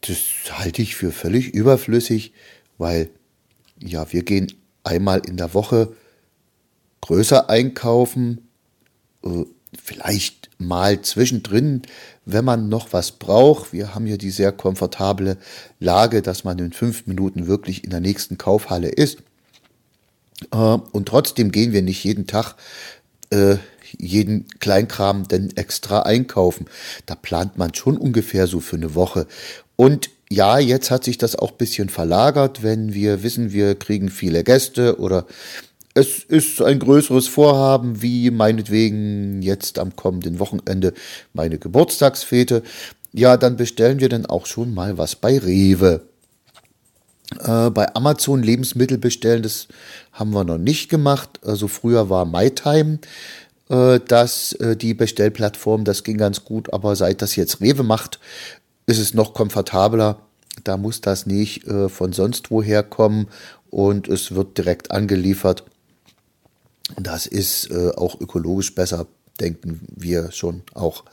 Das 0.00 0.18
halte 0.52 0.82
ich 0.82 0.96
für 0.96 1.12
völlig 1.12 1.52
überflüssig, 1.54 2.32
weil 2.78 3.10
ja, 3.78 4.10
wir 4.12 4.22
gehen 4.22 4.52
einmal 4.82 5.20
in 5.26 5.36
der 5.36 5.54
Woche 5.54 5.94
größer 7.02 7.50
einkaufen, 7.50 8.48
äh, 9.24 9.44
vielleicht 9.80 10.41
mal 10.66 11.02
zwischendrin, 11.02 11.82
wenn 12.24 12.44
man 12.44 12.68
noch 12.68 12.92
was 12.92 13.12
braucht. 13.12 13.72
Wir 13.72 13.94
haben 13.94 14.06
hier 14.06 14.18
die 14.18 14.30
sehr 14.30 14.52
komfortable 14.52 15.36
Lage, 15.80 16.22
dass 16.22 16.44
man 16.44 16.58
in 16.58 16.72
fünf 16.72 17.06
Minuten 17.06 17.46
wirklich 17.46 17.84
in 17.84 17.90
der 17.90 18.00
nächsten 18.00 18.38
Kaufhalle 18.38 18.88
ist. 18.88 19.18
Äh, 20.52 20.56
und 20.56 21.06
trotzdem 21.06 21.52
gehen 21.52 21.72
wir 21.72 21.82
nicht 21.82 22.04
jeden 22.04 22.26
Tag 22.26 22.54
äh, 23.30 23.56
jeden 23.98 24.46
Kleinkram 24.58 25.28
denn 25.28 25.56
extra 25.56 26.02
einkaufen. 26.02 26.66
Da 27.06 27.14
plant 27.14 27.58
man 27.58 27.74
schon 27.74 27.96
ungefähr 27.96 28.46
so 28.46 28.60
für 28.60 28.76
eine 28.76 28.94
Woche. 28.94 29.26
Und 29.76 30.10
ja, 30.30 30.58
jetzt 30.58 30.90
hat 30.90 31.04
sich 31.04 31.18
das 31.18 31.36
auch 31.36 31.52
ein 31.52 31.58
bisschen 31.58 31.88
verlagert, 31.90 32.62
wenn 32.62 32.94
wir 32.94 33.22
wissen, 33.22 33.52
wir 33.52 33.74
kriegen 33.74 34.08
viele 34.08 34.44
Gäste 34.44 34.98
oder 34.98 35.26
es 35.94 36.24
ist 36.24 36.62
ein 36.62 36.78
größeres 36.78 37.28
Vorhaben, 37.28 38.02
wie 38.02 38.30
meinetwegen 38.30 39.42
jetzt 39.42 39.78
am 39.78 39.94
kommenden 39.94 40.38
Wochenende 40.38 40.94
meine 41.34 41.58
Geburtstagsfete. 41.58 42.62
Ja, 43.12 43.36
dann 43.36 43.56
bestellen 43.56 44.00
wir 44.00 44.08
dann 44.08 44.26
auch 44.26 44.46
schon 44.46 44.72
mal 44.72 44.96
was 44.96 45.16
bei 45.16 45.38
Rewe. 45.38 46.00
Äh, 47.40 47.70
bei 47.70 47.94
Amazon 47.94 48.42
Lebensmittel 48.42 48.98
bestellen, 48.98 49.42
das 49.42 49.68
haben 50.12 50.30
wir 50.30 50.44
noch 50.44 50.58
nicht 50.58 50.88
gemacht. 50.88 51.40
Also 51.44 51.68
früher 51.68 52.08
war 52.08 52.24
MyTime 52.24 52.98
äh, 53.68 54.00
das, 54.06 54.52
äh, 54.54 54.76
die 54.76 54.94
Bestellplattform, 54.94 55.84
das 55.84 56.04
ging 56.04 56.18
ganz 56.18 56.44
gut, 56.44 56.72
aber 56.72 56.96
seit 56.96 57.22
das 57.22 57.36
jetzt 57.36 57.60
Rewe 57.60 57.82
macht, 57.82 58.18
ist 58.86 58.98
es 58.98 59.14
noch 59.14 59.34
komfortabler. 59.34 60.18
Da 60.64 60.76
muss 60.76 61.00
das 61.00 61.26
nicht 61.26 61.66
äh, 61.66 61.88
von 61.88 62.12
sonst 62.12 62.50
woher 62.50 62.82
kommen 62.82 63.28
und 63.70 64.08
es 64.08 64.34
wird 64.34 64.58
direkt 64.58 64.90
angeliefert. 64.90 65.64
Das 66.96 67.26
ist 67.26 67.70
äh, 67.70 67.90
auch 67.96 68.20
ökologisch 68.20 68.74
besser, 68.74 69.06
denken 69.40 69.80
wir 69.94 70.30
schon 70.32 70.62
auch. 70.74 71.04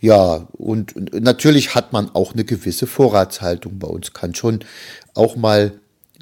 Ja, 0.00 0.48
und, 0.52 0.94
und 0.96 1.14
natürlich 1.14 1.74
hat 1.74 1.92
man 1.92 2.10
auch 2.14 2.34
eine 2.34 2.44
gewisse 2.44 2.86
Vorratshaltung. 2.86 3.78
Bei 3.78 3.88
uns 3.88 4.12
kann 4.12 4.34
schon 4.34 4.60
auch 5.14 5.36
mal, 5.36 5.72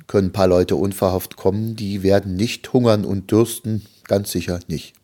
können 0.07 0.29
ein 0.29 0.33
paar 0.33 0.47
Leute 0.47 0.77
unverhofft 0.77 1.37
kommen, 1.37 1.75
die 1.75 2.03
werden 2.03 2.37
nicht 2.37 2.73
hungern 2.73 3.05
und 3.05 3.31
dürsten, 3.31 3.87
ganz 4.05 4.31
sicher 4.31 4.61
nicht. 4.69 4.95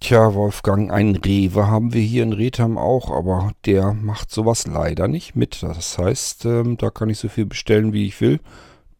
Tja, 0.00 0.34
Wolfgang, 0.34 0.92
ein 0.92 1.16
Rewe 1.16 1.66
haben 1.66 1.94
wir 1.94 2.02
hier 2.02 2.24
in 2.24 2.34
Retham 2.34 2.76
auch, 2.76 3.10
aber 3.10 3.52
der 3.64 3.94
macht 3.94 4.30
sowas 4.30 4.66
leider 4.66 5.08
nicht 5.08 5.34
mit. 5.34 5.62
Das 5.62 5.96
heißt, 5.96 6.44
ähm, 6.44 6.76
da 6.76 6.90
kann 6.90 7.08
ich 7.08 7.18
so 7.18 7.30
viel 7.30 7.46
bestellen, 7.46 7.94
wie 7.94 8.06
ich 8.06 8.20
will. 8.20 8.38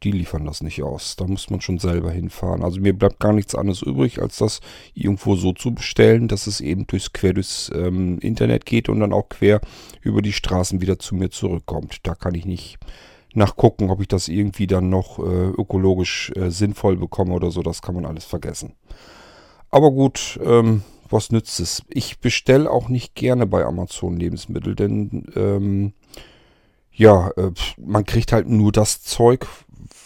Die 0.05 0.13
liefern 0.13 0.45
das 0.45 0.63
nicht 0.63 0.83
aus. 0.83 1.17
Da 1.17 1.27
muss 1.27 1.49
man 1.49 1.63
schon 1.63 1.79
selber 1.79 2.11
hinfahren. 2.11 2.63
Also 2.63 2.79
mir 2.79 2.93
bleibt 2.93 3.21
gar 3.21 3.33
nichts 3.33 3.55
anderes 3.55 3.81
übrig, 3.81 4.21
als 4.21 4.37
das 4.37 4.61
irgendwo 4.93 5.35
so 5.35 5.53
zu 5.53 5.75
bestellen, 5.75 6.29
dass 6.29 6.47
es 6.47 6.61
eben 6.61 6.87
durchs 6.87 7.15
quer 7.15 7.33
durchs 7.33 7.71
ähm, 7.75 8.19
Internet 8.19 8.67
geht 8.67 8.91
und 8.91 9.01
dann 9.01 9.15
auch 9.15 9.31
quer 9.31 9.63
über 10.03 10.21
die 10.21 10.35
Straßen 10.35 10.83
wieder 10.83 10.99
zu 10.99 11.15
mir 11.15 11.31
zurückkommt. 11.31 11.99
Da 12.03 12.15
kann 12.15 12.35
ich 12.35 12.45
nicht 12.45 12.77
nachgucken, 13.33 13.91
ob 13.91 14.03
ich 14.03 14.09
das 14.09 14.29
irgendwie 14.29 14.67
dann 14.67 14.91
noch 14.91 15.19
äh, 15.19 15.23
ökologisch 15.23 16.31
äh, 16.37 16.51
sinnvoll 16.51 16.97
bekomme 16.97 17.33
oder 17.33 17.51
so. 17.51 17.63
Das 17.63 17.81
kann 17.81 17.95
man 17.95 18.05
alles 18.05 18.25
vergessen. 18.27 18.75
Aber 19.71 19.91
gut, 19.91 20.39
ähm, 20.45 20.83
was 21.09 21.33
nützt 21.33 21.61
es? 21.61 21.83
Ich 21.89 22.19
bestelle 22.21 22.71
auch 22.71 22.91
nicht 22.91 23.15
gerne 23.15 23.47
bei 23.47 23.65
Amazon 23.65 24.19
Lebensmittel, 24.19 24.75
denn 24.75 25.27
ähm, 25.35 25.95
ja, 26.93 27.31
äh, 27.37 27.51
man 27.77 28.05
kriegt 28.05 28.33
halt 28.33 28.49
nur 28.49 28.71
das 28.71 29.03
Zeug, 29.03 29.47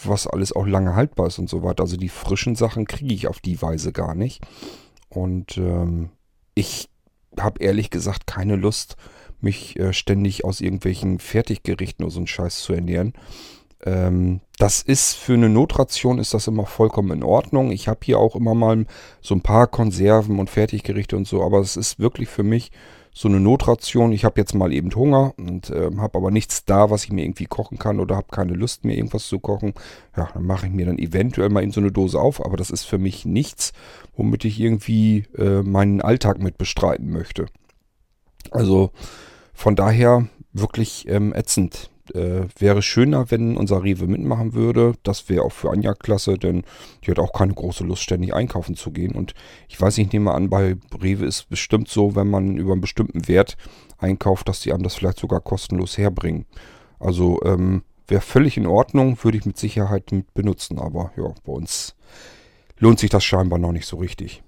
was 0.05 0.27
alles 0.27 0.53
auch 0.53 0.67
lange 0.67 0.95
haltbar 0.95 1.29
ist 1.29 1.39
und 1.39 1.49
so 1.49 1.63
weiter. 1.63 1.83
Also 1.83 1.97
die 1.97 2.09
frischen 2.09 2.55
Sachen 2.55 2.87
kriege 2.87 3.15
ich 3.15 3.29
auf 3.29 3.41
die 3.41 3.61
Weise 3.61 3.93
gar 3.93 4.15
nicht. 4.15 4.43
Und 5.09 5.57
ähm, 5.59 6.11
ich 6.55 6.89
habe 7.39 7.63
ehrlich 7.63 7.91
gesagt 7.91 8.27
keine 8.27 8.57
Lust, 8.57 8.97
mich 9.41 9.79
äh, 9.79 9.93
ständig 9.93 10.45
aus 10.45 10.61
irgendwelchen 10.61 11.19
Fertiggerichten 11.19 12.05
oder 12.05 12.13
so 12.13 12.21
einen 12.21 12.27
Scheiß 12.27 12.61
zu 12.61 12.73
ernähren. 12.73 13.13
Ähm, 13.85 14.41
das 14.59 14.83
ist 14.83 15.15
für 15.15 15.35
eine 15.35 15.49
Notration 15.49 16.19
ist 16.19 16.35
das 16.35 16.49
immer 16.49 16.67
vollkommen 16.67 17.13
in 17.13 17.23
Ordnung. 17.23 17.71
Ich 17.71 17.87
habe 17.87 18.01
hier 18.03 18.19
auch 18.19 18.35
immer 18.35 18.55
mal 18.55 18.87
so 19.21 19.35
ein 19.35 19.43
paar 19.43 19.69
Konserven 19.69 20.41
und 20.41 20.51
Fertiggerichte 20.51 21.17
und 21.17 21.29
so, 21.29 21.45
aber 21.45 21.61
es 21.61 21.77
ist 21.77 22.01
wirklich 22.01 22.29
für 22.29 22.43
mich 22.43 22.73
so 23.19 23.27
eine 23.27 23.41
Notration. 23.41 24.13
Ich 24.13 24.25
habe 24.25 24.41
jetzt 24.41 24.55
mal 24.55 24.73
eben 24.73 24.95
Hunger 24.95 25.35
und 25.39 25.71
äh, 25.71 25.91
habe 25.97 26.19
aber 26.19 26.31
nichts 26.31 26.65
da, 26.65 26.89
was 26.89 27.03
ich 27.03 27.11
mir 27.11 27.25
irgendwie 27.25 27.47
kochen 27.47 27.77
kann 27.77 27.99
oder 27.99 28.15
habe 28.15 28.29
keine 28.31 28.53
Lust 28.53 28.85
mehr 28.85 28.97
irgendwas 28.97 29.27
zu 29.27 29.41
kochen. 29.41 29.75
Ja, 30.17 30.29
dann 30.33 30.47
mache 30.47 30.67
ich 30.69 30.73
mir 30.73 30.87
dann 30.87 31.01
eventuell 31.01 31.49
mal 31.49 31.65
in 31.65 31.73
so 31.73 31.81
eine 31.81 31.91
Dose 31.91 32.21
auf, 32.21 32.45
aber 32.45 32.57
das 32.57 32.71
ist 32.71 32.85
für 32.85 32.99
mich 32.99 33.25
nichts, 33.25 33.73
womit 34.17 34.45
ich 34.45 34.61
irgendwie 34.61 35.25
äh, 35.37 35.63
meinen 35.63 36.01
Alltag 36.01 36.39
mit 36.39 36.59
bestreiten 36.59 37.11
möchte. 37.11 37.47
Also 38.53 38.93
von 39.53 39.75
daher 39.75 40.29
wirklich 40.53 41.09
ähm, 41.09 41.35
ätzend 41.35 41.91
äh, 42.15 42.47
wäre 42.59 42.83
schöner, 42.83 43.31
wenn 43.31 43.57
unser 43.57 43.83
Rewe 43.83 44.07
mitmachen 44.07 44.55
würde. 44.55 44.95
Das 45.03 45.29
wäre 45.29 45.43
auch 45.43 45.53
für 45.53 45.71
Anja 45.71 45.95
klasse, 45.95 46.39
denn 46.39 46.65
die 47.05 47.11
hat 47.11 47.19
auch 47.19 47.33
keine 47.33 47.55
große 47.55 47.85
Lust, 47.85 48.03
ständig 48.03 48.35
einkaufen 48.35 48.77
zu 48.77 48.91
gehen. 48.91 49.13
Und 49.13 49.35
ich 49.69 49.81
weiß 49.81 49.97
nicht, 49.97 50.07
ich 50.09 50.13
nehme 50.13 50.33
an, 50.33 50.51
bei 50.51 50.77
Rewe 51.01 51.27
ist 51.27 51.49
bestimmt 51.49 51.89
so, 51.89 52.17
wenn 52.17 52.29
man 52.29 52.57
über 52.57 52.73
einen 52.73 52.81
bestimmten 52.81 53.29
Wert 53.29 53.57
einkauft, 53.99 54.49
dass 54.49 54.61
die 54.61 54.73
einem 54.73 54.83
das 54.83 54.95
vielleicht 54.95 55.19
sogar 55.19 55.41
kostenlos 55.41 55.99
herbringen. 55.99 56.47
Also 56.99 57.41
ähm, 57.45 57.83
wäre 58.07 58.21
völlig 58.21 58.57
in 58.57 58.67
Ordnung, 58.67 59.19
würde 59.23 59.39
ich 59.39 59.47
mit 59.47 59.59
Sicherheit 59.59 60.13
mit 60.13 60.33
benutzen. 60.35 60.79
Aber 60.79 61.13
ja, 61.17 61.33
bei 61.45 61.53
uns 61.53 61.95
lohnt 62.79 62.99
sich 62.99 63.11
das 63.11 63.25
scheinbar 63.25 63.59
noch 63.59 63.73
nicht 63.73 63.87
so 63.87 63.97
richtig. 63.99 64.43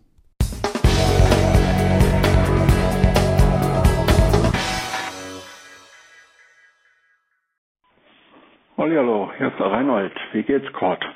Hallihallo, 8.81 9.31
hier 9.37 9.49
ist 9.49 9.59
der 9.59 9.67
Reinhold. 9.67 10.15
Wie 10.33 10.43
geht's 10.43 10.73
Kurt? 10.73 11.07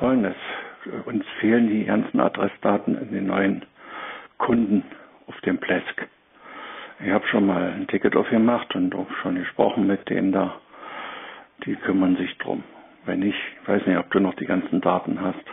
Folgendes. 0.00 0.34
Uns 1.04 1.24
fehlen 1.38 1.68
die 1.68 1.84
ganzen 1.84 2.18
Adressdaten 2.18 3.00
in 3.00 3.12
den 3.12 3.28
neuen 3.28 3.64
Kunden 4.36 4.82
auf 5.28 5.40
dem 5.42 5.58
Plesk. 5.58 6.08
Ich 6.98 7.12
habe 7.12 7.24
schon 7.28 7.46
mal 7.46 7.70
ein 7.70 7.86
Ticket 7.86 8.16
aufgemacht 8.16 8.74
und 8.74 8.92
auch 8.96 9.06
schon 9.22 9.36
gesprochen 9.36 9.86
mit 9.86 10.08
denen 10.08 10.32
da. 10.32 10.56
Die 11.66 11.76
kümmern 11.76 12.16
sich 12.16 12.36
drum. 12.38 12.64
Wenn 13.04 13.20
nicht, 13.20 13.38
ich 13.62 13.68
weiß 13.68 13.86
nicht, 13.86 13.96
ob 13.96 14.10
du 14.10 14.18
noch 14.18 14.34
die 14.34 14.46
ganzen 14.46 14.80
Daten 14.80 15.20
hast, 15.20 15.44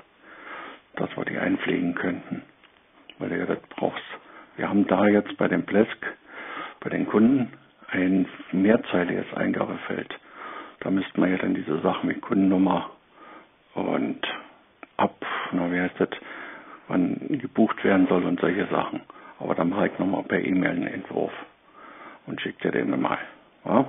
dass 0.95 1.15
wir 1.15 1.25
die 1.25 1.37
einpflegen 1.37 1.93
könnten. 1.93 2.41
Weil 3.19 3.29
du 3.29 3.37
ja 3.37 3.45
das 3.45 3.59
brauchst. 3.69 4.03
Wir 4.57 4.67
haben 4.67 4.87
da 4.87 5.05
jetzt 5.05 5.37
bei 5.37 5.47
dem 5.47 5.63
Plesk, 5.63 6.07
bei 6.79 6.89
den 6.89 7.05
Kunden, 7.05 7.53
ein 7.91 8.25
mehrzeiliges 8.51 9.31
Eingabefeld. 9.35 10.17
Da 10.85 10.91
müsste 10.91 11.19
man 11.19 11.31
ja 11.31 11.37
dann 11.37 11.55
diese 11.55 11.79
Sachen 11.79 12.11
wie 12.11 12.13
Kundennummer 12.13 12.91
und 13.73 14.19
ab, 14.97 15.15
na, 15.51 15.71
wie 15.71 15.81
heißt 15.81 15.99
das, 15.99 16.09
wann 16.87 17.17
gebucht 17.41 17.83
werden 17.83 18.05
soll 18.05 18.23
und 18.23 18.39
solche 18.39 18.67
Sachen. 18.67 19.01
Aber 19.39 19.55
dann 19.55 19.69
mache 19.69 19.87
ich 19.87 19.97
nochmal 19.97 20.21
per 20.21 20.39
E-Mail 20.39 20.69
einen 20.73 20.85
Entwurf 20.85 21.31
und 22.27 22.39
schicke 22.39 22.69
dir 22.69 22.83
den 22.83 23.01
mal. 23.01 23.17
Ja? 23.65 23.83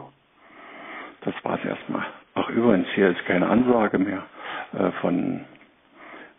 Das 1.21 1.35
war's 1.43 1.63
erstmal. 1.67 2.07
Ach, 2.35 2.49
übrigens, 2.49 2.89
hier 2.95 3.11
ist 3.11 3.23
keine 3.27 3.47
Ansage 3.47 3.99
mehr 3.99 4.25
äh, 4.73 4.91
von 5.03 5.45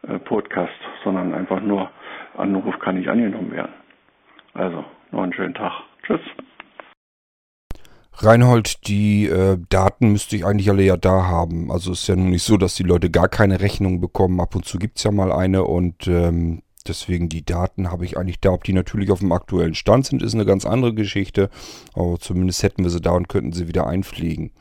äh, 0.08 0.18
Podcast, 0.18 0.80
sondern 1.04 1.36
einfach 1.36 1.62
nur 1.62 1.92
Anruf 2.36 2.80
kann 2.80 2.96
nicht 2.96 3.10
angenommen 3.10 3.52
werden. 3.52 3.74
Also, 4.56 4.84
noch 5.12 5.22
einen 5.22 5.34
schönen 5.34 5.54
Tag. 5.54 5.84
Tschüss. 6.02 6.22
Reinhold, 8.20 8.88
die 8.88 9.28
äh, 9.28 9.58
Daten 9.70 10.12
müsste 10.12 10.36
ich 10.36 10.46
eigentlich 10.46 10.70
alle 10.70 10.84
ja 10.84 10.98
da 10.98 11.28
haben. 11.28 11.72
Also 11.72 11.92
ist 11.92 12.08
ja 12.08 12.16
nun 12.16 12.30
nicht 12.32 12.44
so, 12.44 12.58
dass 12.58 12.76
die 12.76 12.84
Leute 12.84 13.10
gar 13.10 13.28
keine 13.28 13.60
Rechnung 13.60 14.02
bekommen. 14.02 14.40
Ab 14.40 14.56
und 14.56 14.66
zu 14.66 14.80
gibt's 14.80 15.04
ja 15.04 15.12
mal 15.12 15.32
eine 15.32 15.64
und 15.64 16.08
ähm, 16.08 16.64
deswegen 16.88 17.30
die 17.30 17.46
Daten 17.46 17.92
habe 17.92 18.06
ich 18.06 18.18
eigentlich 18.18 18.40
da. 18.40 18.52
Ob 18.52 18.64
die 18.64 18.74
natürlich 18.74 19.12
auf 19.12 19.20
dem 19.20 19.32
aktuellen 19.32 19.76
Stand 19.76 20.08
sind, 20.08 20.24
ist 20.24 20.34
eine 20.34 20.46
ganz 20.46 20.66
andere 20.66 20.94
Geschichte. 20.94 21.50
Aber 21.94 22.20
zumindest 22.20 22.64
hätten 22.64 22.84
wir 22.84 22.90
sie 22.90 23.02
da 23.02 23.12
und 23.12 23.30
könnten 23.30 23.54
sie 23.54 23.68
wieder 23.68 23.86
einpflegen. 23.86 24.52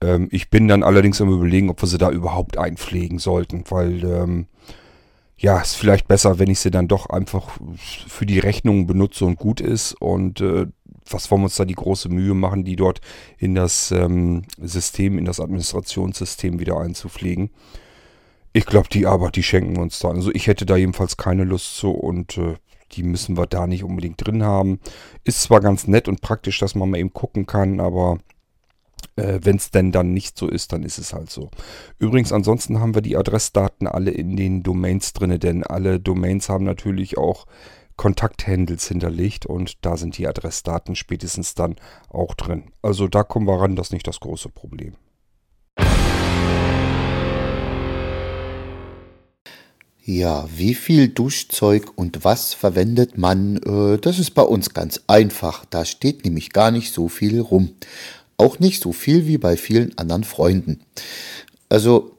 Ähm, 0.00 0.28
ich 0.32 0.50
bin 0.50 0.66
dann 0.66 0.82
allerdings 0.82 1.20
am 1.20 1.32
überlegen, 1.32 1.70
ob 1.70 1.80
wir 1.80 1.88
sie 1.88 1.98
da 1.98 2.10
überhaupt 2.10 2.58
einpflegen 2.58 3.18
sollten, 3.18 3.64
weil 3.68 4.04
ähm, 4.04 4.46
ja, 5.38 5.60
ist 5.60 5.76
vielleicht 5.76 6.08
besser, 6.08 6.38
wenn 6.38 6.50
ich 6.50 6.58
sie 6.58 6.70
dann 6.70 6.88
doch 6.88 7.10
einfach 7.10 7.58
für 7.76 8.26
die 8.26 8.40
Rechnung 8.40 8.86
benutze 8.86 9.24
und 9.24 9.38
gut 9.38 9.60
ist. 9.60 9.92
Und 9.92 10.40
äh, 10.40 10.66
was 11.08 11.30
wollen 11.30 11.42
wir 11.42 11.44
uns 11.44 11.56
da 11.56 11.64
die 11.64 11.74
große 11.74 12.08
Mühe 12.08 12.34
machen, 12.34 12.64
die 12.64 12.76
dort 12.76 13.00
in 13.38 13.54
das 13.54 13.92
ähm, 13.92 14.42
System, 14.60 15.16
in 15.16 15.24
das 15.24 15.40
Administrationssystem 15.40 16.58
wieder 16.58 16.78
einzupflegen. 16.78 17.50
Ich 18.52 18.66
glaube, 18.66 18.88
die 18.88 19.06
Arbeit, 19.06 19.36
die 19.36 19.44
schenken 19.44 19.76
wir 19.76 19.82
uns 19.82 20.00
da. 20.00 20.08
Also 20.08 20.32
ich 20.32 20.48
hätte 20.48 20.66
da 20.66 20.76
jedenfalls 20.76 21.16
keine 21.16 21.44
Lust 21.44 21.76
zu 21.76 21.90
und 21.90 22.36
äh, 22.36 22.56
die 22.92 23.04
müssen 23.04 23.36
wir 23.36 23.46
da 23.46 23.66
nicht 23.66 23.84
unbedingt 23.84 24.26
drin 24.26 24.42
haben. 24.42 24.80
Ist 25.22 25.42
zwar 25.42 25.60
ganz 25.60 25.86
nett 25.86 26.08
und 26.08 26.20
praktisch, 26.20 26.58
dass 26.58 26.74
man 26.74 26.90
mal 26.90 26.98
eben 26.98 27.12
gucken 27.12 27.46
kann, 27.46 27.78
aber 27.78 28.18
äh, 29.18 29.40
Wenn 29.42 29.56
es 29.56 29.70
denn 29.70 29.92
dann 29.92 30.12
nicht 30.12 30.38
so 30.38 30.48
ist, 30.48 30.72
dann 30.72 30.82
ist 30.82 30.98
es 30.98 31.12
halt 31.12 31.30
so. 31.30 31.50
Übrigens, 31.98 32.32
ansonsten 32.32 32.80
haben 32.80 32.94
wir 32.94 33.02
die 33.02 33.16
Adressdaten 33.16 33.86
alle 33.86 34.10
in 34.10 34.36
den 34.36 34.62
Domains 34.62 35.12
drin, 35.12 35.38
denn 35.38 35.64
alle 35.64 36.00
Domains 36.00 36.48
haben 36.48 36.64
natürlich 36.64 37.18
auch 37.18 37.46
Kontakthandles 37.96 38.86
hinterlegt 38.86 39.44
und 39.44 39.84
da 39.84 39.96
sind 39.96 40.16
die 40.16 40.28
Adressdaten 40.28 40.94
spätestens 40.96 41.54
dann 41.54 41.76
auch 42.08 42.34
drin. 42.34 42.70
Also 42.80 43.08
da 43.08 43.24
kommen 43.24 43.46
wir 43.46 43.60
ran, 43.60 43.76
das 43.76 43.88
ist 43.88 43.92
nicht 43.92 44.06
das 44.06 44.20
große 44.20 44.48
Problem. 44.48 44.94
Ja, 50.10 50.48
wie 50.56 50.72
viel 50.72 51.08
Duschzeug 51.08 51.92
und 51.96 52.24
was 52.24 52.54
verwendet 52.54 53.18
man? 53.18 53.58
Äh, 53.58 53.98
das 53.98 54.18
ist 54.18 54.30
bei 54.30 54.40
uns 54.40 54.72
ganz 54.72 55.02
einfach. 55.06 55.66
Da 55.66 55.84
steht 55.84 56.24
nämlich 56.24 56.54
gar 56.54 56.70
nicht 56.70 56.94
so 56.94 57.08
viel 57.08 57.40
rum. 57.40 57.72
Auch 58.38 58.58
nicht 58.58 58.82
so 58.82 58.92
viel 58.92 59.26
wie 59.26 59.38
bei 59.38 59.56
vielen 59.56 59.96
anderen 59.98 60.24
Freunden. 60.24 60.80
Also 61.68 62.12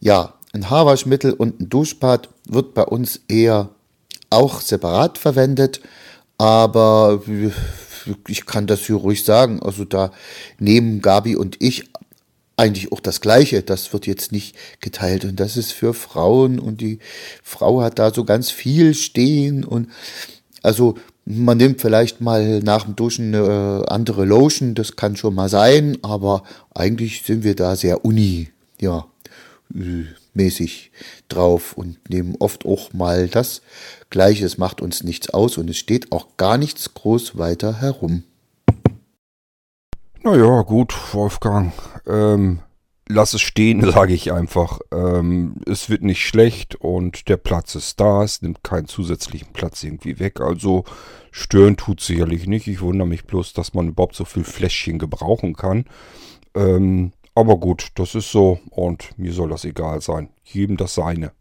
ja, 0.00 0.34
ein 0.52 0.68
Haarwaschmittel 0.68 1.32
und 1.32 1.60
ein 1.60 1.68
Duschbad 1.68 2.28
wird 2.46 2.74
bei 2.74 2.84
uns 2.84 3.20
eher 3.28 3.70
auch 4.30 4.60
separat 4.60 5.18
verwendet, 5.18 5.80
aber 6.38 7.22
ich 8.28 8.46
kann 8.46 8.66
das 8.66 8.80
hier 8.80 8.96
ruhig 8.96 9.24
sagen. 9.24 9.62
Also 9.62 9.84
da 9.84 10.12
nehmen 10.58 11.00
Gabi 11.00 11.36
und 11.36 11.56
ich 11.60 11.88
eigentlich 12.56 12.92
auch 12.92 13.00
das 13.00 13.20
Gleiche. 13.20 13.62
Das 13.62 13.92
wird 13.92 14.06
jetzt 14.06 14.32
nicht 14.32 14.56
geteilt 14.80 15.24
und 15.24 15.40
das 15.40 15.56
ist 15.56 15.72
für 15.72 15.94
Frauen 15.94 16.58
und 16.58 16.80
die 16.80 16.98
Frau 17.42 17.82
hat 17.82 17.98
da 17.98 18.12
so 18.12 18.24
ganz 18.24 18.50
viel 18.50 18.94
stehen 18.94 19.64
und 19.64 19.88
also 20.62 20.96
man 21.24 21.56
nimmt 21.56 21.80
vielleicht 21.80 22.20
mal 22.20 22.60
nach 22.60 22.84
dem 22.84 22.96
Duschen 22.96 23.34
eine 23.34 23.84
andere 23.88 24.24
Lotion, 24.24 24.74
das 24.74 24.96
kann 24.96 25.16
schon 25.16 25.34
mal 25.34 25.48
sein, 25.48 25.98
aber 26.02 26.42
eigentlich 26.74 27.22
sind 27.22 27.44
wir 27.44 27.56
da 27.56 27.76
sehr 27.76 28.04
uni, 28.04 28.50
ja, 28.80 29.06
mäßig 30.34 30.90
drauf 31.28 31.72
und 31.74 32.10
nehmen 32.10 32.36
oft 32.38 32.66
auch 32.66 32.92
mal 32.92 33.28
das 33.28 33.62
Gleiche. 34.10 34.44
Es 34.44 34.58
macht 34.58 34.80
uns 34.80 35.02
nichts 35.02 35.30
aus 35.30 35.58
und 35.58 35.70
es 35.70 35.78
steht 35.78 36.12
auch 36.12 36.36
gar 36.36 36.58
nichts 36.58 36.92
groß 36.94 37.38
weiter 37.38 37.80
herum. 37.80 38.24
Naja, 40.22 40.62
gut, 40.62 40.94
Wolfgang. 41.12 41.72
Ähm, 42.06 42.60
lass 43.08 43.34
es 43.34 43.40
stehen, 43.40 43.80
sage 43.90 44.14
ich 44.14 44.32
einfach. 44.32 44.80
Ähm, 44.92 45.56
es 45.66 45.90
wird 45.90 46.02
nicht 46.02 46.26
schlecht 46.26 46.76
und 46.76 47.28
der 47.28 47.36
Platz 47.36 47.74
ist 47.74 48.00
da. 48.00 48.22
Es 48.22 48.42
nimmt 48.42 48.62
keinen 48.62 48.86
zusätzlichen 48.86 49.52
Platz 49.52 49.82
irgendwie 49.82 50.18
weg. 50.18 50.40
Also 50.40 50.84
stören 51.30 51.76
tut 51.76 52.00
sicherlich 52.00 52.46
nicht. 52.46 52.66
Ich 52.66 52.80
wundere 52.80 53.08
mich 53.08 53.24
bloß, 53.24 53.52
dass 53.52 53.74
man 53.74 53.88
überhaupt 53.88 54.16
so 54.16 54.24
viel 54.24 54.44
Fläschchen 54.44 54.98
gebrauchen 54.98 55.54
kann. 55.54 55.84
Ähm, 56.54 57.12
aber 57.34 57.56
gut, 57.58 57.88
das 57.96 58.14
ist 58.14 58.30
so 58.30 58.60
und 58.70 59.18
mir 59.18 59.32
soll 59.32 59.50
das 59.50 59.64
egal 59.64 60.00
sein. 60.00 60.28
Jedem 60.44 60.76
das 60.76 60.94
seine. 60.94 61.32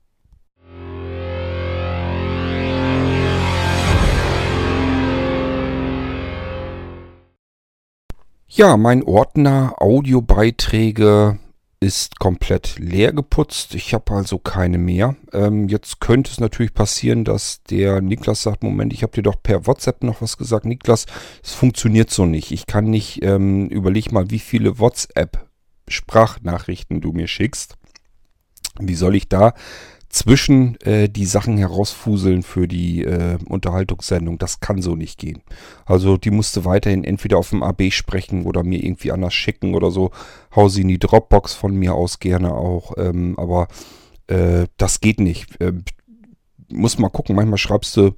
Ja, 8.47 8.78
mein 8.78 9.02
Ordner 9.02 9.73
Audiobeiträge 9.80 11.39
ist 11.83 12.19
komplett 12.19 12.79
leer 12.79 13.11
geputzt. 13.11 13.75
Ich 13.75 13.93
habe 13.93 14.13
also 14.13 14.39
keine 14.39 14.77
mehr. 14.77 15.17
Ähm, 15.33 15.67
jetzt 15.67 15.99
könnte 15.99 16.31
es 16.31 16.39
natürlich 16.39 16.73
passieren, 16.73 17.25
dass 17.25 17.61
der 17.63 17.99
Niklas 17.99 18.41
sagt, 18.41 18.63
Moment, 18.63 18.93
ich 18.93 19.03
habe 19.03 19.11
dir 19.11 19.23
doch 19.23 19.43
per 19.43 19.67
WhatsApp 19.67 20.01
noch 20.03 20.21
was 20.21 20.37
gesagt. 20.37 20.63
Niklas, 20.65 21.07
es 21.43 21.51
funktioniert 21.53 22.09
so 22.09 22.25
nicht. 22.25 22.51
Ich 22.51 22.67
kann 22.67 22.85
nicht, 22.85 23.21
ähm, 23.21 23.67
überleg 23.67 24.13
mal, 24.13 24.29
wie 24.29 24.39
viele 24.39 24.79
WhatsApp-Sprachnachrichten 24.79 27.01
du 27.01 27.11
mir 27.11 27.27
schickst. 27.27 27.75
Wie 28.79 28.95
soll 28.95 29.15
ich 29.15 29.27
da 29.27 29.53
zwischen 30.13 30.80
äh, 30.82 31.10
die 31.10 31.26
Sachen 31.26 31.58
herausfuseln 31.58 32.43
für 32.43 32.67
die 32.67 33.04
äh, 33.04 33.39
Unterhaltungssendung. 33.49 34.38
Das 34.38 34.60
kann 34.60 34.82
so 34.82 34.95
nicht 34.95 35.17
gehen. 35.17 35.41
Also 35.86 36.17
die 36.17 36.30
musste 36.30 36.65
weiterhin 36.65 37.04
entweder 37.04 37.39
auf 37.39 37.49
dem 37.49 37.63
AB 37.63 37.91
sprechen 37.91 38.45
oder 38.45 38.63
mir 38.63 38.84
irgendwie 38.84 39.12
anders 39.12 39.34
schicken 39.34 39.73
oder 39.73 39.89
so. 39.89 40.12
Hau 40.56 40.69
sie 40.69 40.82
in 40.82 40.88
die 40.88 40.99
Dropbox 40.99 41.56
von 41.56 41.76
mir 41.76 41.95
aus 41.95 42.19
gerne 42.19 42.54
auch. 42.54 42.93
Ähm, 42.97 43.34
aber 43.39 43.67
äh, 44.28 44.67
das 44.78 45.02
geht 45.02 45.19
nicht. 45.19 45.60
Äh, 45.60 45.73
muss 46.71 46.99
mal 46.99 47.10
gucken. 47.10 47.36
Manchmal 47.36 47.58
schreibst 47.58 47.97
du 47.97 48.12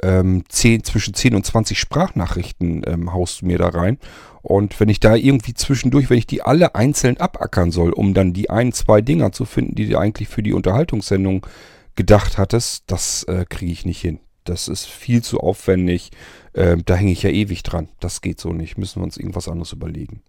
ähm, 0.00 0.44
10, 0.48 0.84
zwischen 0.84 1.12
10 1.12 1.34
und 1.34 1.44
20 1.44 1.76
Sprachnachrichten 1.76 2.82
ähm, 2.86 3.12
haust 3.12 3.42
du 3.42 3.46
mir 3.46 3.58
da 3.58 3.68
rein. 3.68 3.98
Und 4.42 4.78
wenn 4.80 4.88
ich 4.88 5.00
da 5.00 5.14
irgendwie 5.14 5.54
zwischendurch, 5.54 6.10
wenn 6.10 6.18
ich 6.18 6.26
die 6.26 6.42
alle 6.42 6.74
einzeln 6.74 7.16
abackern 7.18 7.70
soll, 7.70 7.92
um 7.92 8.12
dann 8.12 8.32
die 8.32 8.50
ein, 8.50 8.72
zwei 8.72 9.00
Dinger 9.00 9.32
zu 9.32 9.44
finden, 9.44 9.76
die 9.76 9.88
du 9.88 9.98
eigentlich 9.98 10.28
für 10.28 10.42
die 10.42 10.52
Unterhaltungssendung 10.52 11.46
gedacht 11.94 12.38
hattest, 12.38 12.84
das 12.88 13.22
äh, 13.24 13.44
kriege 13.48 13.72
ich 13.72 13.86
nicht 13.86 14.00
hin. 14.00 14.18
Das 14.44 14.66
ist 14.66 14.86
viel 14.86 15.22
zu 15.22 15.38
aufwendig. 15.38 16.10
Äh, 16.52 16.76
da 16.84 16.96
hänge 16.96 17.12
ich 17.12 17.22
ja 17.22 17.30
ewig 17.30 17.62
dran. 17.62 17.88
Das 18.00 18.20
geht 18.20 18.40
so 18.40 18.52
nicht. 18.52 18.76
Müssen 18.76 19.00
wir 19.00 19.04
uns 19.04 19.16
irgendwas 19.16 19.48
anderes 19.48 19.72
überlegen. 19.72 20.22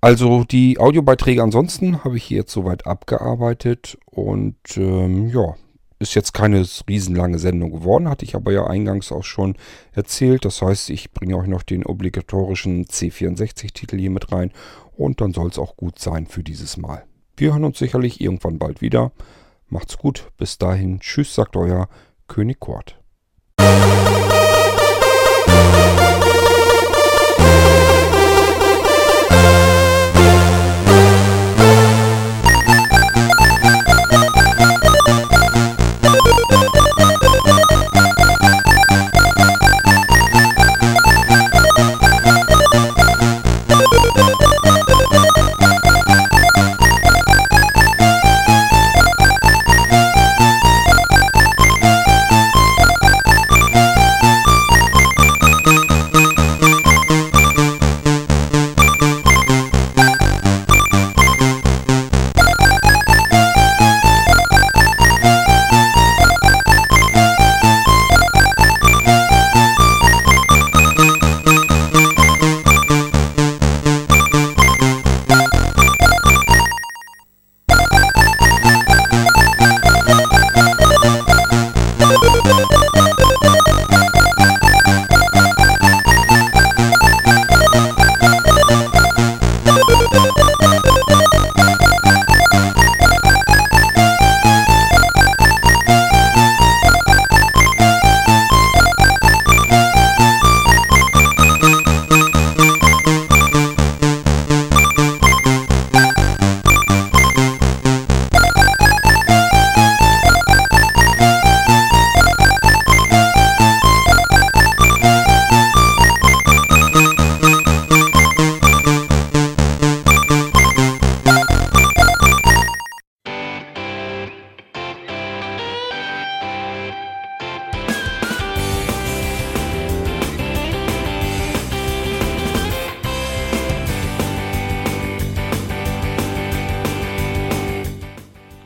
Also 0.00 0.44
die 0.44 0.78
Audiobeiträge 0.78 1.42
ansonsten 1.42 2.04
habe 2.04 2.18
ich 2.18 2.24
hier 2.24 2.38
jetzt 2.38 2.52
soweit 2.52 2.86
abgearbeitet 2.86 3.98
und 4.04 4.56
ähm, 4.76 5.28
ja, 5.28 5.56
ist 5.98 6.14
jetzt 6.14 6.32
keine 6.32 6.64
riesenlange 6.88 7.38
Sendung 7.38 7.72
geworden, 7.72 8.08
hatte 8.08 8.24
ich 8.24 8.34
aber 8.34 8.52
ja 8.52 8.66
eingangs 8.66 9.10
auch 9.12 9.24
schon 9.24 9.56
erzählt. 9.92 10.44
Das 10.44 10.62
heißt, 10.62 10.90
ich 10.90 11.12
bringe 11.12 11.36
euch 11.36 11.48
noch 11.48 11.62
den 11.62 11.84
obligatorischen 11.84 12.86
C64-Titel 12.86 13.98
hier 13.98 14.10
mit 14.10 14.30
rein 14.32 14.52
und 14.96 15.20
dann 15.20 15.32
soll 15.32 15.48
es 15.48 15.58
auch 15.58 15.76
gut 15.76 15.98
sein 15.98 16.26
für 16.26 16.42
dieses 16.42 16.76
Mal. 16.76 17.04
Wir 17.36 17.52
hören 17.52 17.64
uns 17.64 17.78
sicherlich 17.78 18.20
irgendwann 18.20 18.58
bald 18.58 18.80
wieder. 18.80 19.12
Macht's 19.68 19.98
gut, 19.98 20.30
bis 20.38 20.58
dahin, 20.58 21.00
tschüss, 21.00 21.34
sagt 21.34 21.56
euer 21.56 21.88
König 22.26 22.58
Kurt. 22.60 22.98